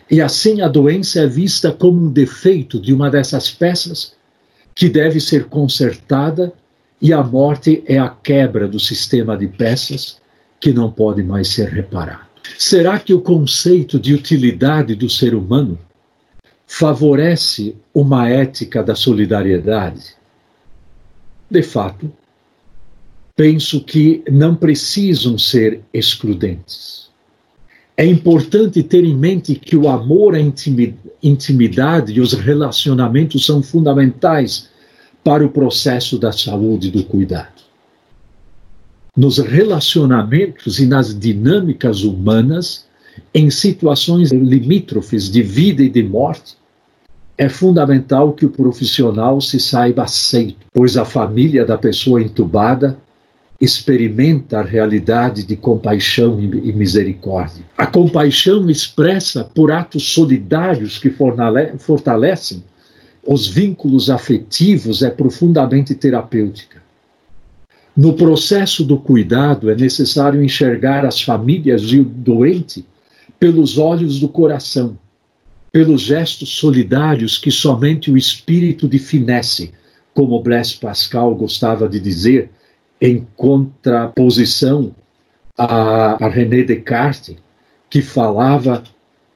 E 0.10 0.22
assim 0.22 0.62
a 0.62 0.68
doença 0.68 1.22
é 1.22 1.28
vista 1.28 1.72
como 1.72 2.06
um 2.06 2.12
defeito 2.12 2.80
de 2.80 2.94
uma 2.94 3.10
dessas 3.10 3.52
peças 3.52 4.16
que 4.74 4.88
deve 4.88 5.20
ser 5.20 5.46
consertada, 5.46 6.54
e 7.02 7.12
a 7.12 7.24
morte 7.24 7.84
é 7.86 7.98
a 7.98 8.10
quebra 8.10 8.68
do 8.68 8.80
sistema 8.80 9.38
de 9.38 9.48
peças 9.48 10.20
que 10.60 10.72
não 10.72 10.92
pode 10.92 11.24
mais 11.24 11.50
ser 11.50 11.70
reparado. 11.70 12.28
Será 12.58 13.00
que 13.00 13.14
o 13.14 13.22
conceito 13.22 14.00
de 14.00 14.14
utilidade 14.14 14.96
do 14.96 15.10
ser 15.10 15.36
humano 15.36 15.78
favorece 16.66 17.76
uma 17.94 18.30
ética 18.30 18.84
da 18.84 18.96
solidariedade? 18.96 20.16
De 21.50 21.62
fato, 21.62 22.12
penso 23.36 23.84
que 23.84 24.24
não 24.30 24.56
precisam 24.56 25.38
ser 25.38 25.82
excludentes. 25.94 27.07
É 28.00 28.06
importante 28.06 28.84
ter 28.84 29.04
em 29.04 29.18
mente 29.18 29.56
que 29.56 29.76
o 29.76 29.90
amor, 29.90 30.36
a 30.36 30.40
intimidade 31.24 32.14
e 32.14 32.22
os 32.22 32.34
relacionamentos 32.34 33.44
são 33.44 33.64
fundamentais 33.64 34.70
para 35.24 35.44
o 35.44 35.50
processo 35.50 36.20
da 36.20 36.32
saúde 36.32 36.90
e 36.90 36.92
do 36.92 37.04
cuidado. 37.04 37.58
Nos 39.18 39.40
relacionamentos 39.40 40.80
e 40.80 40.86
nas 40.86 41.20
dinâmicas 41.20 42.04
humanas, 42.04 42.86
em 43.34 43.50
situações 43.50 44.32
limítrofes 44.32 45.28
de 45.32 45.42
vida 45.42 45.82
e 45.82 45.90
de 45.90 46.04
morte, 46.04 46.56
é 47.36 47.50
fundamental 47.50 48.32
que 48.34 48.46
o 48.46 48.52
profissional 48.52 49.42
se 49.42 49.60
saiba 49.60 50.04
aceito, 50.04 50.68
pois 50.72 50.98
a 50.98 51.04
família 51.04 51.66
da 51.66 51.80
pessoa 51.80 52.22
entubada 52.22 52.96
experimenta 53.60 54.60
a 54.60 54.64
realidade 54.64 55.44
de 55.44 55.56
compaixão 55.56 56.40
e 56.40 56.72
misericórdia. 56.72 57.66
A 57.78 57.88
compaixão 57.88 58.70
expressa 58.70 59.44
por 59.44 59.72
atos 59.72 60.12
solidários 60.12 61.00
que 61.00 61.12
fortalecem 61.80 62.64
os 63.26 63.48
vínculos 63.48 64.10
afetivos 64.10 65.02
é 65.02 65.10
profundamente 65.10 65.94
terapêutica. 65.96 66.82
No 67.96 68.14
processo 68.14 68.86
do 68.86 68.98
cuidado, 68.98 69.72
é 69.72 69.76
necessário 69.76 70.44
enxergar 70.44 71.04
as 71.04 71.22
famílias 71.22 71.82
e 71.82 72.00
o 72.00 72.06
doente 72.06 72.86
pelos 73.40 73.78
olhos 73.80 74.20
do 74.20 74.30
coração, 74.30 74.98
pelos 75.72 76.04
gestos 76.04 76.50
solidários 76.58 77.40
que 77.40 77.50
somente 77.50 78.12
o 78.12 78.18
espírito 78.18 78.88
de 78.88 79.00
finesse, 79.00 79.74
como 80.14 80.42
Blaise 80.42 80.76
Pascal 80.76 81.36
gostava 81.36 81.90
de 81.90 82.00
dizer, 82.00 82.52
em 83.02 83.26
contraposição 83.36 84.94
a, 85.58 86.26
a 86.26 86.30
René 86.30 86.64
Descartes, 86.64 87.36
que 87.90 88.02
falava 88.02 88.84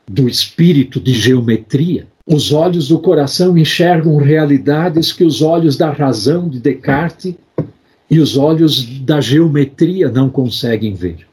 do 0.08 0.28
espírito 0.28 1.00
de 1.00 1.14
geometria. 1.14 2.08
Os 2.26 2.52
olhos 2.52 2.88
do 2.88 3.00
coração 3.00 3.58
enxergam 3.58 4.18
realidades 4.18 5.12
que 5.12 5.24
os 5.24 5.42
olhos 5.42 5.78
da 5.78 5.90
razão 5.90 6.50
de 6.50 6.60
Descartes 6.60 7.36
e 8.10 8.20
os 8.20 8.38
olhos 8.38 8.84
da 9.02 9.22
geometria 9.22 10.10
não 10.10 10.30
conseguem 10.30 10.94
ver. 10.94 11.28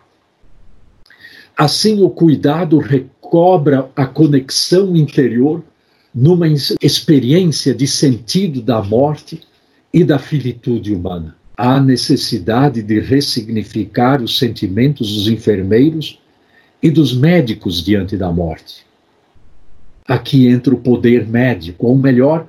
Assim, 1.57 2.01
o 2.01 2.09
cuidado 2.09 2.79
recobra 2.79 3.91
a 3.97 4.07
conexão 4.07 4.95
interior 4.95 5.63
numa 6.15 6.47
experiência 6.81 7.75
de 7.75 7.87
sentido 7.87 8.63
da 8.63 8.81
morte 8.81 9.41
e 9.93 10.05
da 10.05 10.19
finitude 10.19 10.95
humana. 10.95 11.38
Há 11.59 11.81
necessidade 11.81 12.83
de 12.83 13.01
ressignificar 13.01 14.23
os 14.23 14.39
sentimentos 14.39 15.13
dos 15.13 15.27
enfermeiros 15.27 16.21
e 16.81 16.89
dos 16.89 17.13
médicos 17.13 17.85
diante 17.85 18.17
da 18.17 18.31
morte. 18.31 18.87
Aqui 20.07 20.47
entra 20.47 20.73
o 20.73 20.81
poder 20.81 21.27
médico, 21.27 21.89
ou 21.89 21.99
melhor, 21.99 22.49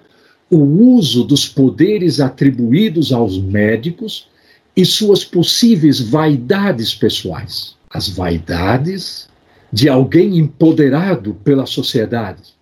o 0.49 0.59
uso 0.59 1.23
dos 1.23 1.47
poderes 1.47 2.19
atribuídos 2.19 3.11
aos 3.11 3.41
médicos 3.41 4.29
e 4.77 4.85
suas 4.85 5.25
possíveis 5.25 5.99
vaidades 5.99 6.93
pessoais 6.93 7.77
as 7.89 8.07
vaidades 8.07 9.27
de 9.73 9.89
alguém 9.89 10.37
empoderado 10.37 11.33
pela 11.43 11.65
sociedade. 11.65 12.53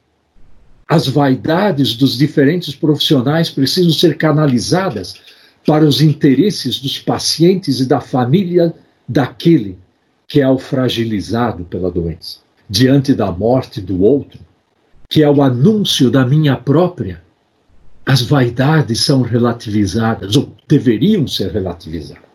As 0.88 1.08
vaidades 1.08 1.96
dos 1.96 2.18
diferentes 2.18 2.74
profissionais 2.74 3.50
precisam 3.50 3.92
ser 3.92 4.18
canalizadas 4.18 5.16
para 5.67 5.86
os 5.86 6.01
interesses 6.01 6.79
dos 6.79 6.97
pacientes 6.97 7.79
e 7.79 7.86
da 7.86 8.01
família 8.01 8.74
daquele 9.07 9.77
que 10.27 10.41
é 10.41 10.50
o 10.50 10.57
fragilizado 10.57 11.63
pela 11.65 11.91
doença. 11.91 12.39
Diante 12.67 13.13
da 13.13 13.31
morte 13.31 13.79
do 13.79 14.01
outro, 14.01 14.39
que 15.07 15.21
é 15.21 15.29
o 15.29 15.43
anúncio 15.43 16.09
da 16.09 16.25
minha 16.25 16.57
própria, 16.57 17.21
as 18.03 18.24
vaidades 18.24 19.01
são 19.01 19.21
relativizadas, 19.21 20.36
ou 20.36 20.51
deveriam 20.67 21.27
ser 21.27 21.51
relativizadas 21.51 22.27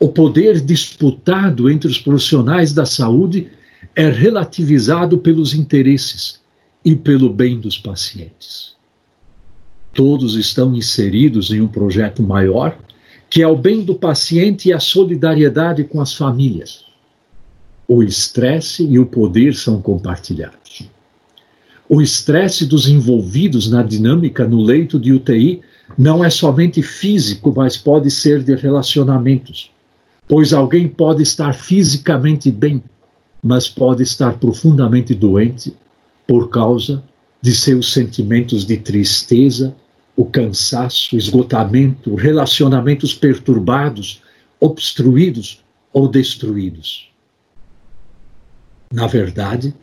o 0.00 0.08
poder 0.08 0.60
disputado 0.60 1.68
entre 1.68 1.88
os 1.88 1.98
profissionais 1.98 2.72
da 2.72 2.86
saúde 2.86 3.50
é 3.96 4.08
relativizado 4.08 5.18
pelos 5.18 5.54
interesses 5.54 6.40
e 6.84 6.94
pelo 6.94 7.32
bem 7.32 7.58
dos 7.58 7.76
pacientes. 7.76 8.76
Todos 9.92 10.36
estão 10.36 10.74
inseridos 10.74 11.50
em 11.50 11.60
um 11.60 11.68
projeto 11.68 12.22
maior, 12.22 12.78
que 13.28 13.42
é 13.42 13.48
o 13.48 13.56
bem 13.56 13.82
do 13.82 13.94
paciente 13.94 14.68
e 14.68 14.72
a 14.72 14.80
solidariedade 14.80 15.84
com 15.84 16.00
as 16.00 16.14
famílias. 16.14 16.84
O 17.86 18.02
estresse 18.02 18.84
e 18.84 18.98
o 18.98 19.06
poder 19.06 19.54
são 19.54 19.80
compartilhados. 19.80 20.88
O 21.88 22.02
estresse 22.02 22.66
dos 22.66 22.86
envolvidos 22.86 23.70
na 23.70 23.82
dinâmica 23.82 24.46
no 24.46 24.62
leito 24.62 24.98
de 24.98 25.12
UTI 25.12 25.62
não 25.96 26.22
é 26.22 26.28
somente 26.28 26.82
físico, 26.82 27.52
mas 27.56 27.76
pode 27.76 28.10
ser 28.10 28.42
de 28.42 28.54
relacionamentos 28.54 29.70
Pois 30.28 30.52
alguém 30.52 30.86
pode 30.86 31.22
estar 31.22 31.54
fisicamente 31.54 32.50
bem, 32.50 32.82
mas 33.42 33.66
pode 33.66 34.02
estar 34.02 34.34
profundamente 34.38 35.14
doente 35.14 35.74
por 36.26 36.50
causa 36.50 37.02
de 37.40 37.54
seus 37.54 37.92
sentimentos 37.92 38.66
de 38.66 38.76
tristeza, 38.76 39.74
o 40.16 40.24
cansaço, 40.24 41.16
esgotamento, 41.16 42.14
relacionamentos 42.14 43.14
perturbados, 43.14 44.22
obstruídos 44.58 45.62
ou 45.92 46.08
destruídos. 46.08 47.08
Na 48.92 49.06
verdade, 49.06 49.74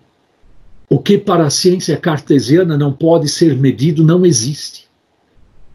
o 0.89 0.99
que 0.99 1.17
para 1.17 1.45
a 1.45 1.49
ciência 1.49 1.97
cartesiana 1.97 2.77
não 2.77 2.91
pode 2.91 3.29
ser 3.29 3.55
medido 3.55 4.03
não 4.03 4.25
existe. 4.25 4.87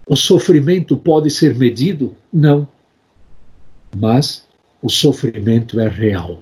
O 0.07 0.17
sofrimento 0.17 0.97
pode 0.97 1.31
ser 1.31 1.55
medido? 1.57 2.15
Não. 2.33 2.69
Mas 3.97 4.45
o 4.83 4.89
sofrimento 4.89 5.79
é 5.81 5.89
real. 5.89 6.41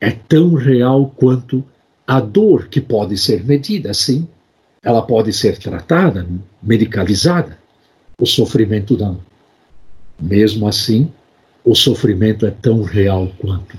É 0.00 0.10
tão 0.10 0.54
real 0.54 1.12
quanto 1.16 1.64
a 2.06 2.20
dor 2.20 2.68
que 2.68 2.80
pode 2.80 3.16
ser 3.16 3.44
medida, 3.44 3.92
sim. 3.94 4.28
Ela 4.84 5.02
pode 5.02 5.32
ser 5.32 5.58
tratada, 5.58 6.26
medicalizada. 6.62 7.58
O 8.20 8.26
sofrimento 8.26 8.96
não. 8.96 9.18
Mesmo 10.20 10.68
assim, 10.68 11.10
o 11.64 11.74
sofrimento 11.74 12.46
é 12.46 12.50
tão 12.50 12.82
real 12.82 13.32
quanto. 13.38 13.76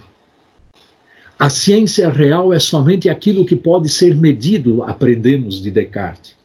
A 1.37 1.49
ciência 1.49 2.09
real 2.09 2.51
é 2.51 2.59
somente 2.59 3.09
aquilo 3.09 3.45
que 3.45 3.55
pode 3.55 3.87
ser 3.87 4.15
medido, 4.15 4.83
aprendemos 4.83 5.61
de 5.61 5.69
Descartes. 5.69 6.35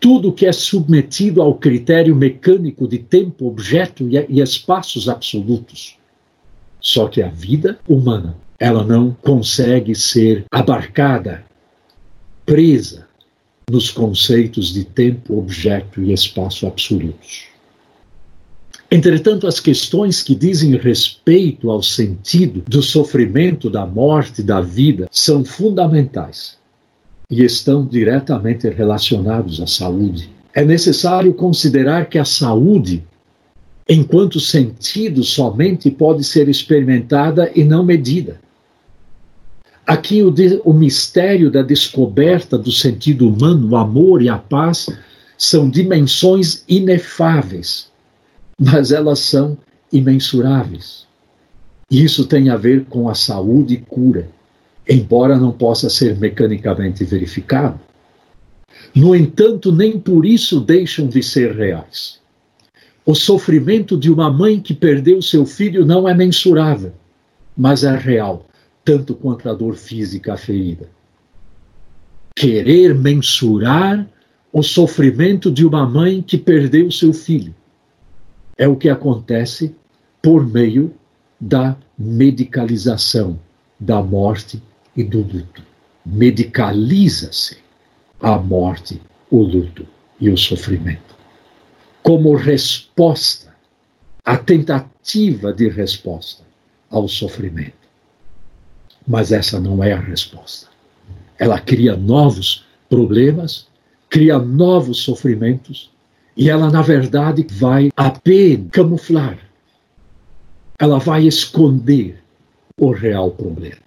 Tudo 0.00 0.32
que 0.32 0.46
é 0.46 0.52
submetido 0.52 1.40
ao 1.40 1.54
critério 1.54 2.16
mecânico 2.16 2.88
de 2.88 2.98
tempo, 2.98 3.46
objeto 3.46 4.08
e 4.08 4.40
espaços 4.40 5.08
absolutos 5.08 6.00
só 6.80 7.08
que 7.08 7.22
a 7.22 7.28
vida 7.28 7.78
humana, 7.86 8.36
ela 8.58 8.82
não 8.82 9.12
consegue 9.12 9.94
ser 9.94 10.44
abarcada, 10.50 11.44
presa 12.44 13.06
nos 13.70 13.90
conceitos 13.90 14.72
de 14.72 14.84
tempo, 14.84 15.38
objeto 15.38 16.02
e 16.02 16.12
espaço 16.12 16.66
absolutos. 16.66 17.44
Entretanto, 18.90 19.46
as 19.46 19.60
questões 19.60 20.22
que 20.22 20.34
dizem 20.34 20.76
respeito 20.76 21.70
ao 21.70 21.80
sentido 21.80 22.62
do 22.66 22.82
sofrimento, 22.82 23.70
da 23.70 23.86
morte, 23.86 24.42
da 24.42 24.60
vida, 24.60 25.08
são 25.12 25.44
fundamentais 25.44 26.58
e 27.30 27.44
estão 27.44 27.86
diretamente 27.86 28.68
relacionados 28.68 29.60
à 29.60 29.66
saúde. 29.66 30.28
É 30.52 30.64
necessário 30.64 31.32
considerar 31.32 32.06
que 32.06 32.18
a 32.18 32.24
saúde 32.24 33.04
enquanto 33.88 34.38
sentido 34.38 35.24
somente 35.24 35.90
pode 35.90 36.22
ser 36.22 36.48
experimentada 36.48 37.50
e 37.56 37.64
não 37.64 37.84
medida. 37.84 38.40
Aqui 39.86 40.22
o, 40.22 40.30
de, 40.30 40.60
o 40.64 40.72
mistério 40.72 41.50
da 41.50 41.62
descoberta 41.62 42.56
do 42.56 42.70
sentido 42.70 43.28
humano, 43.28 43.70
o 43.70 43.76
amor 43.76 44.22
e 44.22 44.28
a 44.28 44.38
paz, 44.38 44.86
são 45.36 45.70
dimensões 45.70 46.64
inefáveis, 46.68 47.90
mas 48.58 48.92
elas 48.92 49.20
são 49.20 49.56
imensuráveis. 49.92 51.06
Isso 51.90 52.26
tem 52.26 52.50
a 52.50 52.56
ver 52.56 52.84
com 52.84 53.08
a 53.08 53.14
saúde 53.14 53.74
e 53.74 53.78
cura, 53.78 54.28
embora 54.88 55.36
não 55.36 55.50
possa 55.50 55.88
ser 55.90 56.16
mecanicamente 56.18 57.04
verificado. 57.04 57.80
No 58.94 59.14
entanto, 59.14 59.72
nem 59.72 59.98
por 59.98 60.24
isso 60.24 60.60
deixam 60.60 61.08
de 61.08 61.22
ser 61.22 61.52
reais. 61.52 62.20
O 63.04 63.14
sofrimento 63.14 63.96
de 63.96 64.10
uma 64.10 64.30
mãe 64.30 64.60
que 64.60 64.74
perdeu 64.74 65.20
seu 65.20 65.44
filho 65.46 65.84
não 65.84 66.08
é 66.08 66.14
mensurável, 66.14 66.92
mas 67.56 67.82
é 67.82 67.96
real, 67.96 68.46
tanto 68.84 69.14
quanto 69.14 69.48
a 69.48 69.54
dor 69.54 69.74
física 69.74 70.36
ferida. 70.36 70.88
Querer 72.34 72.94
mensurar 72.94 74.08
o 74.52 74.62
sofrimento 74.62 75.50
de 75.50 75.64
uma 75.64 75.86
mãe 75.86 76.22
que 76.22 76.38
perdeu 76.38 76.90
seu 76.90 77.12
filho 77.12 77.54
é 78.56 78.66
o 78.66 78.76
que 78.76 78.88
acontece 78.88 79.74
por 80.22 80.46
meio 80.46 80.92
da 81.40 81.76
medicalização 81.98 83.38
da 83.78 84.02
morte 84.02 84.62
e 84.96 85.02
do 85.02 85.20
luto. 85.20 85.62
Medicaliza-se 86.04 87.58
a 88.20 88.36
morte, 88.36 89.00
o 89.30 89.42
luto 89.42 89.86
e 90.20 90.28
o 90.28 90.36
sofrimento 90.36 91.10
como 92.02 92.34
resposta, 92.34 93.54
a 94.24 94.36
tentativa 94.36 95.52
de 95.52 95.68
resposta 95.68 96.44
ao 96.90 97.06
sofrimento. 97.06 97.79
Mas 99.06 99.32
essa 99.32 99.58
não 99.58 99.82
é 99.82 99.92
a 99.92 100.00
resposta. 100.00 100.68
Ela 101.38 101.58
cria 101.58 101.96
novos 101.96 102.64
problemas 102.88 103.70
cria 104.10 104.38
novos 104.38 104.98
sofrimentos 104.98 105.88
e 106.36 106.50
ela, 106.50 106.68
na 106.68 106.82
verdade, 106.82 107.46
vai 107.48 107.90
apenas 107.96 108.68
camuflar, 108.72 109.38
ela 110.78 110.98
vai 110.98 111.26
esconder 111.26 112.20
o 112.76 112.90
real 112.90 113.30
problema. 113.30 113.80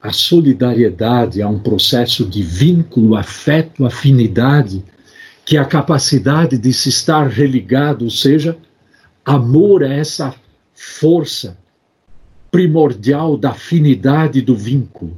A 0.00 0.12
solidariedade 0.12 1.40
é 1.40 1.46
um 1.46 1.58
processo 1.58 2.24
de 2.24 2.42
vínculo, 2.42 3.16
afeto, 3.16 3.84
afinidade, 3.86 4.84
que 5.44 5.56
é 5.56 5.60
a 5.60 5.64
capacidade 5.64 6.58
de 6.58 6.72
se 6.72 6.88
estar 6.88 7.26
religado, 7.26 8.04
ou 8.04 8.10
seja, 8.10 8.56
amor 9.24 9.82
é 9.82 9.98
essa 9.98 10.34
força 10.74 11.56
primordial 12.50 13.36
da 13.36 13.50
afinidade 13.50 14.40
do 14.40 14.56
vínculo. 14.56 15.16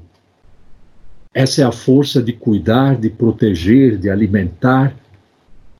Essa 1.32 1.62
é 1.62 1.64
a 1.64 1.72
força 1.72 2.22
de 2.22 2.32
cuidar, 2.32 2.96
de 2.96 3.08
proteger, 3.08 3.96
de 3.96 4.10
alimentar. 4.10 4.94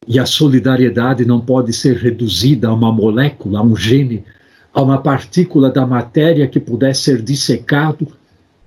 E 0.07 0.19
a 0.19 0.27
solidariedade 0.27 1.25
não 1.25 1.41
pode 1.41 1.73
ser 1.73 1.97
reduzida 1.97 2.69
a 2.69 2.75
uma 2.75 2.93
molécula, 2.93 3.59
a 3.59 3.63
um 3.63 3.77
gene, 3.77 4.25
a 4.73 4.81
uma 4.81 4.99
partícula 4.99 5.71
da 5.71 5.87
matéria 5.87 6.47
que 6.47 6.61
pudesse 6.61 7.03
ser 7.03 7.23
dissecado 7.23 8.07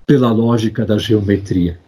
pela 0.05 0.31
lógica 0.31 0.85
da 0.85 0.97
geometria. 0.97 1.79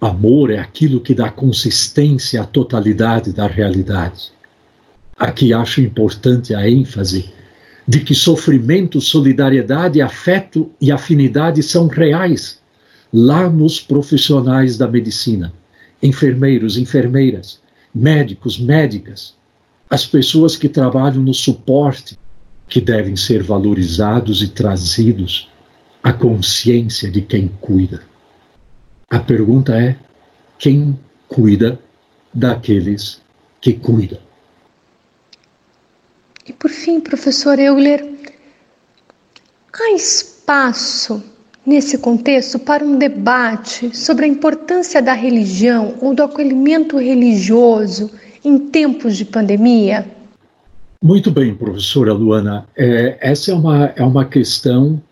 Amor 0.00 0.50
é 0.50 0.58
aquilo 0.58 1.00
que 1.00 1.14
dá 1.14 1.30
consistência 1.30 2.40
à 2.40 2.44
totalidade 2.44 3.32
da 3.32 3.46
realidade. 3.46 4.30
Aqui 5.18 5.52
acho 5.52 5.80
importante 5.80 6.54
a 6.54 6.68
ênfase 6.68 7.32
de 7.86 8.00
que 8.00 8.14
sofrimento, 8.14 9.00
solidariedade, 9.00 10.00
afeto 10.00 10.70
e 10.80 10.90
afinidade 10.90 11.62
são 11.62 11.86
reais 11.86 12.60
lá 13.12 13.48
nos 13.48 13.80
profissionais 13.80 14.76
da 14.76 14.88
medicina, 14.88 15.52
enfermeiros, 16.02 16.76
enfermeiras, 16.76 17.60
médicos, 17.94 18.58
médicas, 18.58 19.34
as 19.88 20.04
pessoas 20.04 20.56
que 20.56 20.68
trabalham 20.68 21.22
no 21.22 21.32
suporte, 21.32 22.18
que 22.68 22.80
devem 22.80 23.14
ser 23.14 23.42
valorizados 23.42 24.42
e 24.42 24.48
trazidos 24.48 25.48
à 26.02 26.12
consciência 26.12 27.08
de 27.08 27.22
quem 27.22 27.48
cuida. 27.60 28.02
A 29.08 29.20
pergunta 29.20 29.80
é: 29.80 29.96
quem 30.58 30.98
cuida 31.28 31.78
daqueles 32.34 33.22
que 33.60 33.72
cuidam? 33.72 34.25
E 36.48 36.52
por 36.52 36.70
fim, 36.70 37.00
professor 37.00 37.58
Euler, 37.58 38.06
há 39.72 39.92
espaço 39.92 41.22
nesse 41.66 41.98
contexto 41.98 42.58
para 42.58 42.84
um 42.84 42.96
debate 42.96 43.96
sobre 43.96 44.24
a 44.24 44.28
importância 44.28 45.02
da 45.02 45.12
religião 45.12 45.96
ou 46.00 46.14
do 46.14 46.22
acolhimento 46.22 46.98
religioso 46.98 48.12
em 48.44 48.58
tempos 48.58 49.16
de 49.16 49.24
pandemia? 49.24 50.06
Muito 51.02 51.32
bem, 51.32 51.52
professora 51.54 52.12
Luana. 52.12 52.68
É, 52.76 53.18
essa 53.20 53.50
é 53.50 53.54
uma, 53.54 53.86
é 53.96 54.02
uma 54.04 54.24
questão 54.24 55.02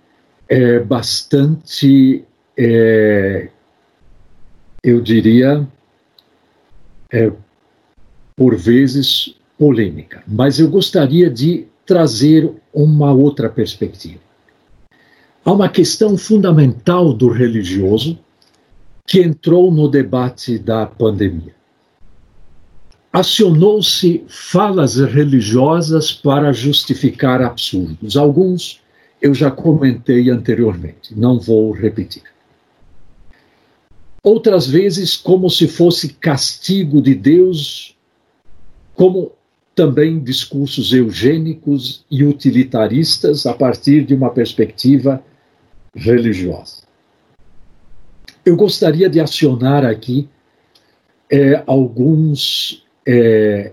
é, 0.49 0.79
bastante, 0.79 2.25
é, 2.57 3.49
eu 4.85 5.01
diria, 5.01 5.67
é, 7.13 7.33
por 8.37 8.55
vezes 8.57 9.35
polêmica, 9.65 10.23
mas 10.29 10.59
eu 10.59 10.69
gostaria 10.69 11.31
de 11.31 11.65
trazer 11.87 12.53
uma 12.71 13.15
outra 13.15 13.49
perspectiva. 13.49 14.21
Há 15.43 15.51
uma 15.51 15.71
questão 15.71 16.19
fundamental 16.19 17.15
do 17.15 17.31
religioso 17.31 18.19
que 19.07 19.23
entrou 19.23 19.73
no 19.73 19.89
debate 19.89 20.59
da 20.59 20.85
pandemia. 20.85 21.55
Acionou-se 23.11 24.23
falas 24.29 24.97
religiosas 24.97 26.13
para 26.13 26.53
justificar 26.53 27.41
absurdos. 27.41 28.19
Alguns 28.19 28.83
eu 29.23 29.33
já 29.33 29.51
comentei 29.51 30.29
anteriormente, 30.29 31.19
não 31.19 31.41
vou 31.41 31.73
repetir. 31.73 32.25
Outras 34.23 34.67
vezes, 34.67 35.17
como 35.17 35.49
se 35.49 35.67
fosse 35.67 36.11
castigo 36.11 37.01
de 37.01 37.15
Deus, 37.15 37.97
como 38.95 39.33
também 39.75 40.21
discursos 40.21 40.93
eugênicos 40.93 42.05
e 42.11 42.25
utilitaristas 42.25 43.45
a 43.47 43.53
partir 43.53 44.05
de 44.05 44.15
uma 44.15 44.31
perspectiva 44.31 45.23
religiosa. 45.95 46.85
Eu 48.45 48.57
gostaria 48.57 49.09
de 49.09 49.21
acionar 49.21 49.85
aqui 49.85 50.29
é, 51.31 51.63
alguns 51.67 52.85
é, 53.07 53.73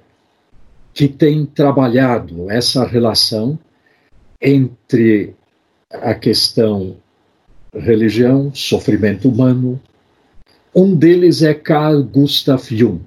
que 0.93 1.07
têm 1.07 1.45
trabalhado 1.45 2.49
essa 2.49 2.85
relação 2.85 3.59
entre 4.41 5.35
a 5.91 6.13
questão 6.13 6.97
religião, 7.73 8.53
sofrimento 8.53 9.29
humano. 9.29 9.79
Um 10.73 10.95
deles 10.95 11.41
é 11.43 11.53
Carl 11.53 12.01
Gustav 12.03 12.63
Jung 12.69 13.01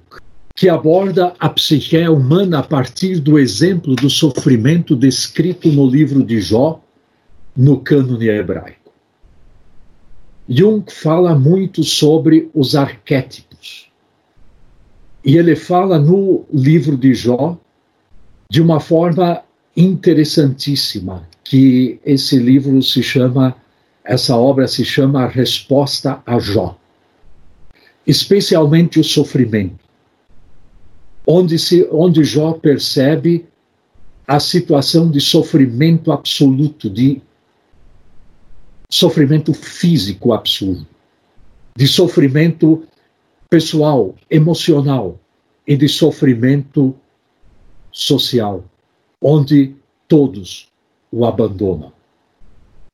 que 0.55 0.69
aborda 0.69 1.33
a 1.37 1.49
psique 1.49 1.97
humana 2.07 2.59
a 2.59 2.63
partir 2.63 3.19
do 3.19 3.37
exemplo 3.37 3.93
do 3.93 4.09
sofrimento 4.09 4.95
descrito 4.95 5.67
no 5.67 5.85
livro 5.85 6.23
de 6.23 6.39
Jó, 6.39 6.81
no 7.55 7.81
cânone 7.81 8.29
hebraico. 8.29 8.93
Jung 10.47 10.85
fala 10.89 11.37
muito 11.37 11.83
sobre 11.83 12.49
os 12.53 12.73
arquétipos. 12.73 13.91
E 15.25 15.35
ele 15.35 15.57
fala 15.57 15.99
no 15.99 16.45
livro 16.53 16.95
de 16.95 17.13
Jó 17.13 17.57
de 18.49 18.61
uma 18.61 18.79
forma 18.79 19.41
interessantíssima, 19.75 21.27
que 21.43 21.99
esse 22.05 22.37
livro 22.37 22.81
se 22.81 23.03
chama, 23.03 23.53
essa 24.05 24.37
obra 24.37 24.69
se 24.69 24.85
chama 24.85 25.27
Resposta 25.27 26.21
a 26.25 26.39
Jó. 26.39 26.77
Especialmente 28.07 28.99
o 28.99 29.03
sofrimento 29.03 29.84
onde, 31.25 31.57
se, 31.57 31.87
onde 31.91 32.23
Jó 32.23 32.53
percebe 32.53 33.45
a 34.27 34.39
situação 34.39 35.09
de 35.09 35.21
sofrimento 35.21 36.11
absoluto, 36.11 36.89
de 36.89 37.21
sofrimento 38.89 39.53
físico 39.53 40.33
absurdo, 40.33 40.85
de 41.75 41.87
sofrimento 41.87 42.83
pessoal, 43.49 44.15
emocional 44.29 45.19
e 45.67 45.75
de 45.75 45.87
sofrimento 45.87 46.95
social, 47.91 48.63
onde 49.21 49.75
todos 50.07 50.69
o 51.11 51.25
abandonam. 51.25 51.91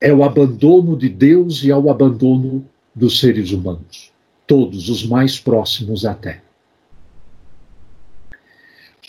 É 0.00 0.12
o 0.12 0.24
abandono 0.24 0.96
de 0.96 1.08
Deus 1.08 1.62
e 1.62 1.70
é 1.70 1.76
o 1.76 1.90
abandono 1.90 2.64
dos 2.94 3.20
seres 3.20 3.52
humanos, 3.52 4.12
todos 4.46 4.88
os 4.88 5.06
mais 5.06 5.38
próximos 5.38 6.04
até. 6.04 6.42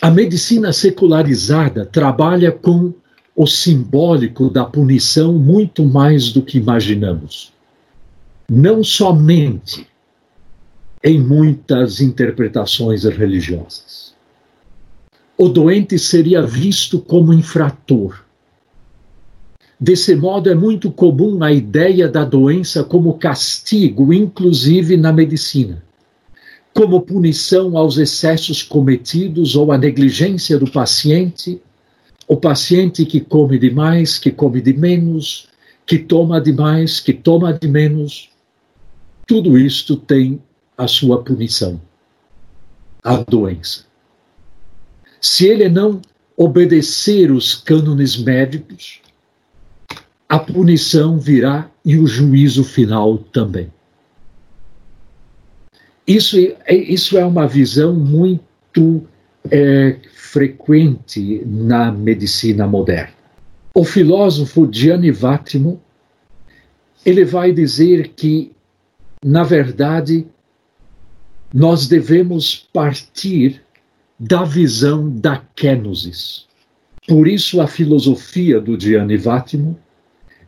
A 0.04 0.10
medicina 0.10 0.70
secularizada 0.70 1.86
trabalha 1.86 2.52
com 2.52 2.92
o 3.34 3.46
simbólico 3.46 4.50
da 4.50 4.62
punição 4.62 5.32
muito 5.32 5.82
mais 5.82 6.30
do 6.30 6.42
que 6.42 6.58
imaginamos. 6.58 7.54
Não 8.46 8.84
somente 8.84 9.86
em 11.02 11.18
muitas 11.18 12.02
interpretações 12.02 13.04
religiosas. 13.04 14.12
O 15.38 15.48
doente 15.48 15.98
seria 15.98 16.42
visto 16.42 16.98
como 16.98 17.32
infrator. 17.32 18.26
Desse 19.80 20.14
modo, 20.14 20.50
é 20.50 20.54
muito 20.54 20.90
comum 20.90 21.42
a 21.42 21.50
ideia 21.50 22.06
da 22.10 22.26
doença 22.26 22.84
como 22.84 23.16
castigo, 23.16 24.12
inclusive 24.12 24.98
na 24.98 25.14
medicina 25.14 25.82
como 26.74 27.00
punição 27.02 27.78
aos 27.78 27.96
excessos 27.96 28.62
cometidos 28.62 29.54
ou 29.54 29.70
à 29.70 29.78
negligência 29.78 30.58
do 30.58 30.68
paciente, 30.68 31.62
o 32.26 32.36
paciente 32.36 33.06
que 33.06 33.20
come 33.20 33.58
demais, 33.58 34.18
que 34.18 34.30
come 34.30 34.60
de 34.60 34.72
menos, 34.72 35.48
que 35.86 35.98
toma 35.98 36.40
demais, 36.40 36.98
que 36.98 37.12
toma 37.12 37.52
de 37.52 37.68
menos, 37.68 38.30
tudo 39.26 39.56
isto 39.56 39.96
tem 39.96 40.42
a 40.76 40.88
sua 40.88 41.22
punição, 41.22 41.80
a 43.02 43.16
doença. 43.18 43.84
Se 45.20 45.46
ele 45.46 45.68
não 45.68 46.02
obedecer 46.36 47.30
os 47.30 47.54
cânones 47.54 48.16
médicos, 48.16 49.00
a 50.28 50.38
punição 50.38 51.18
virá 51.18 51.70
e 51.84 51.96
o 51.96 52.06
juízo 52.06 52.64
final 52.64 53.18
também. 53.18 53.70
Isso, 56.06 56.36
é, 56.66 56.74
isso 56.74 57.16
é 57.16 57.24
uma 57.24 57.46
visão 57.46 57.94
muito 57.94 59.06
é, 59.50 59.96
frequente 60.12 61.42
na 61.46 61.90
medicina 61.90 62.66
moderna. 62.66 63.14
O 63.74 63.84
filósofo 63.84 64.68
Gianni 64.70 65.10
Vattimo 65.10 65.80
ele 67.04 67.24
vai 67.24 67.52
dizer 67.52 68.08
que, 68.08 68.52
na 69.22 69.42
verdade, 69.42 70.26
nós 71.52 71.86
devemos 71.86 72.68
partir 72.72 73.62
da 74.18 74.44
visão 74.44 75.10
da 75.10 75.42
kenosis. 75.54 76.46
Por 77.06 77.28
isso 77.28 77.60
a 77.60 77.66
filosofia 77.66 78.60
do 78.60 78.80
Gianni 78.80 79.18
Vattimo, 79.18 79.78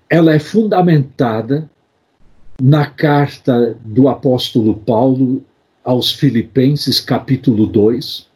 ela 0.08 0.32
é 0.32 0.38
fundamentada 0.38 1.68
na 2.60 2.86
carta 2.86 3.76
do 3.84 4.08
apóstolo 4.08 4.74
Paulo 4.74 5.44
aos 5.84 6.10
Filipenses, 6.10 7.00
capítulo 7.00 7.66
2, 7.66 8.26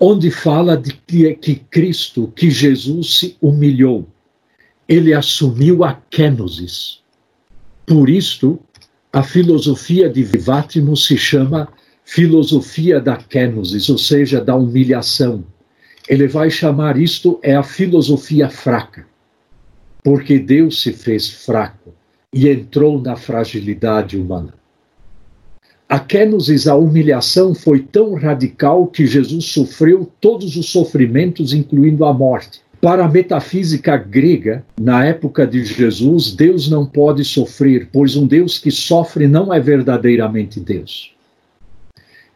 onde 0.00 0.30
fala 0.30 0.76
de 0.76 0.92
que, 0.92 1.34
que 1.34 1.56
Cristo, 1.56 2.32
que 2.34 2.50
Jesus 2.50 3.18
se 3.18 3.36
humilhou, 3.40 4.06
ele 4.88 5.14
assumiu 5.14 5.84
a 5.84 5.94
kenosis. 6.10 7.00
Por 7.86 8.08
isto, 8.08 8.58
a 9.12 9.22
filosofia 9.22 10.08
de 10.08 10.22
Vivátimo 10.22 10.96
se 10.96 11.16
chama 11.16 11.68
filosofia 12.04 13.00
da 13.00 13.16
kenosis, 13.16 13.88
ou 13.88 13.98
seja, 13.98 14.40
da 14.40 14.56
humilhação. 14.56 15.44
Ele 16.08 16.26
vai 16.26 16.50
chamar 16.50 16.98
isto 16.98 17.38
é 17.42 17.54
a 17.54 17.62
filosofia 17.62 18.48
fraca, 18.48 19.06
porque 20.02 20.38
Deus 20.38 20.82
se 20.82 20.92
fez 20.92 21.28
fraco 21.28 21.93
e 22.34 22.48
entrou 22.48 23.00
na 23.00 23.14
fragilidade 23.14 24.18
humana. 24.18 24.52
A 25.88 26.00
kenosis, 26.00 26.66
a 26.66 26.74
humilhação, 26.74 27.54
foi 27.54 27.78
tão 27.78 28.14
radical 28.14 28.88
que 28.88 29.06
Jesus 29.06 29.44
sofreu 29.44 30.10
todos 30.20 30.56
os 30.56 30.66
sofrimentos, 30.70 31.52
incluindo 31.52 32.04
a 32.04 32.12
morte. 32.12 32.60
Para 32.80 33.04
a 33.04 33.08
metafísica 33.08 33.96
grega, 33.96 34.64
na 34.78 35.04
época 35.04 35.46
de 35.46 35.64
Jesus, 35.64 36.34
Deus 36.34 36.68
não 36.68 36.84
pode 36.84 37.24
sofrer, 37.24 37.88
pois 37.92 38.16
um 38.16 38.26
Deus 38.26 38.58
que 38.58 38.70
sofre 38.72 39.28
não 39.28 39.54
é 39.54 39.60
verdadeiramente 39.60 40.58
Deus. 40.58 41.12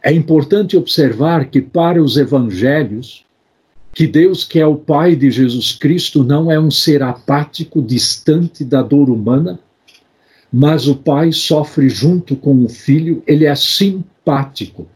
É 0.01 0.13
importante 0.13 0.77
observar 0.77 1.49
que, 1.49 1.61
para 1.61 2.01
os 2.01 2.15
evangelhos, 2.15 3.25
que 3.93 4.07
Deus, 4.07 4.45
que 4.45 4.59
é 4.59 4.65
o 4.65 4.75
Pai 4.75 5.13
de 5.13 5.29
Jesus 5.29 5.73
Cristo, 5.73 6.23
não 6.23 6.49
é 6.49 6.57
um 6.57 6.71
ser 6.71 7.03
apático, 7.03 7.81
distante 7.81 8.63
da 8.63 8.81
dor 8.81 9.09
humana, 9.09 9.59
mas 10.51 10.87
o 10.87 10.95
pai 10.95 11.31
sofre 11.31 11.89
junto 11.89 12.35
com 12.35 12.63
o 12.63 12.69
filho, 12.69 13.23
ele 13.27 13.45
é 13.45 13.55
simpático. 13.55 14.87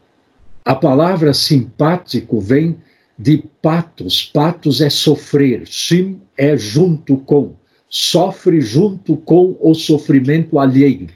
A 0.64 0.74
palavra 0.74 1.32
simpático 1.32 2.40
vem 2.40 2.76
de 3.18 3.44
patos, 3.62 4.24
patos 4.24 4.80
é 4.80 4.90
sofrer, 4.90 5.66
sim 5.66 6.20
é 6.36 6.56
junto 6.56 7.16
com, 7.18 7.54
sofre 7.88 8.60
junto 8.60 9.16
com 9.16 9.56
o 9.60 9.74
sofrimento 9.74 10.58
alheio. 10.58 11.08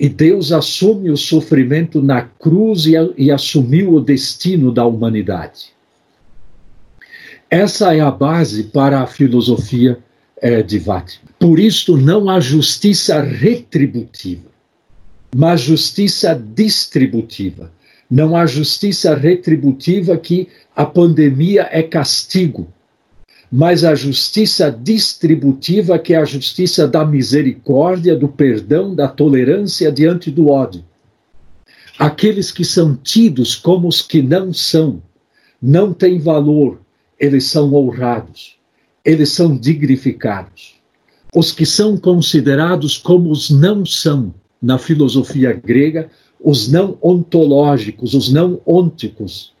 E 0.00 0.08
Deus 0.08 0.50
assume 0.50 1.10
o 1.10 1.16
sofrimento 1.16 2.00
na 2.00 2.22
cruz 2.22 2.86
e, 2.86 2.94
e 3.16 3.30
assumiu 3.30 3.94
o 3.94 4.00
destino 4.00 4.72
da 4.72 4.84
humanidade. 4.84 5.72
Essa 7.50 7.94
é 7.94 8.00
a 8.00 8.10
base 8.10 8.64
para 8.64 9.02
a 9.02 9.06
filosofia 9.06 9.98
é, 10.40 10.62
de 10.62 10.78
Vatima. 10.78 11.31
Por 11.42 11.58
isto, 11.58 11.96
não 11.96 12.30
há 12.30 12.38
justiça 12.38 13.20
retributiva, 13.20 14.48
mas 15.34 15.60
justiça 15.60 16.36
distributiva. 16.36 17.72
Não 18.08 18.36
há 18.36 18.46
justiça 18.46 19.12
retributiva 19.16 20.16
que 20.16 20.46
a 20.76 20.86
pandemia 20.86 21.68
é 21.72 21.82
castigo, 21.82 22.72
mas 23.50 23.82
a 23.82 23.92
justiça 23.92 24.70
distributiva, 24.70 25.98
que 25.98 26.14
é 26.14 26.18
a 26.18 26.24
justiça 26.24 26.86
da 26.86 27.04
misericórdia, 27.04 28.14
do 28.14 28.28
perdão, 28.28 28.94
da 28.94 29.08
tolerância 29.08 29.90
diante 29.90 30.30
do 30.30 30.48
ódio. 30.48 30.84
Aqueles 31.98 32.52
que 32.52 32.64
são 32.64 32.94
tidos 32.94 33.56
como 33.56 33.88
os 33.88 34.00
que 34.00 34.22
não 34.22 34.52
são, 34.52 35.02
não 35.60 35.92
têm 35.92 36.20
valor, 36.20 36.80
eles 37.18 37.46
são 37.46 37.74
honrados 37.74 38.62
eles 39.04 39.30
são 39.30 39.56
dignificados. 39.56 40.80
Os 41.34 41.50
que 41.50 41.64
são 41.64 41.96
considerados 41.96 42.98
como 42.98 43.30
os 43.30 43.48
não 43.48 43.86
são, 43.86 44.34
na 44.60 44.78
filosofia 44.78 45.52
grega, 45.52 46.10
os 46.38 46.70
não 46.70 46.98
ontológicos, 47.00 48.12
os 48.12 48.30
não 48.30 48.60
ônticos, 48.66 49.54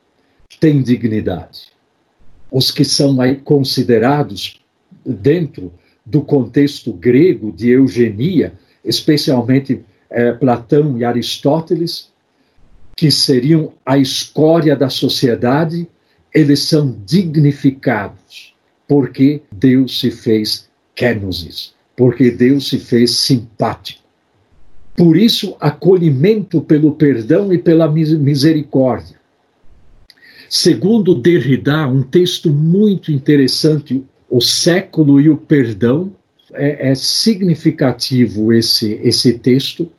têm 0.60 0.82
dignidade. 0.82 1.72
Os 2.50 2.70
que 2.70 2.84
são 2.84 3.16
considerados 3.42 4.60
dentro 5.04 5.72
do 6.04 6.20
contexto 6.20 6.92
grego 6.92 7.50
de 7.50 7.70
eugenia, 7.70 8.52
especialmente 8.84 9.82
é, 10.10 10.32
Platão 10.32 10.98
e 10.98 11.04
Aristóteles, 11.04 12.12
que 12.94 13.10
seriam 13.10 13.72
a 13.86 13.96
escória 13.96 14.76
da 14.76 14.90
sociedade, 14.90 15.88
eles 16.34 16.60
são 16.64 16.94
dignificados 17.06 18.54
porque 18.86 19.40
Deus 19.50 19.98
se 19.98 20.10
fez 20.10 20.68
kenosis, 20.94 21.74
porque 21.96 22.30
Deus 22.30 22.68
se 22.68 22.78
fez 22.78 23.12
simpático. 23.12 24.02
Por 24.96 25.16
isso, 25.16 25.56
acolhimento 25.58 26.60
pelo 26.60 26.92
perdão 26.92 27.52
e 27.52 27.58
pela 27.58 27.90
misericórdia. 27.90 29.16
Segundo 30.48 31.14
Derrida, 31.14 31.86
um 31.88 32.02
texto 32.02 32.50
muito 32.50 33.10
interessante, 33.10 34.04
O 34.28 34.40
século 34.40 35.20
e 35.20 35.28
o 35.28 35.36
perdão, 35.36 36.10
é, 36.54 36.90
é 36.90 36.94
significativo 36.94 38.52
esse, 38.52 38.98
esse 39.02 39.34
texto. 39.38 39.90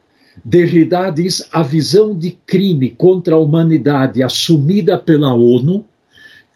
Derrida 0.44 1.12
diz 1.12 1.48
a 1.52 1.62
visão 1.62 2.18
de 2.18 2.32
crime 2.46 2.90
contra 2.90 3.36
a 3.36 3.40
humanidade 3.40 4.24
assumida 4.24 4.98
pela 4.98 5.34
ONU 5.34 5.86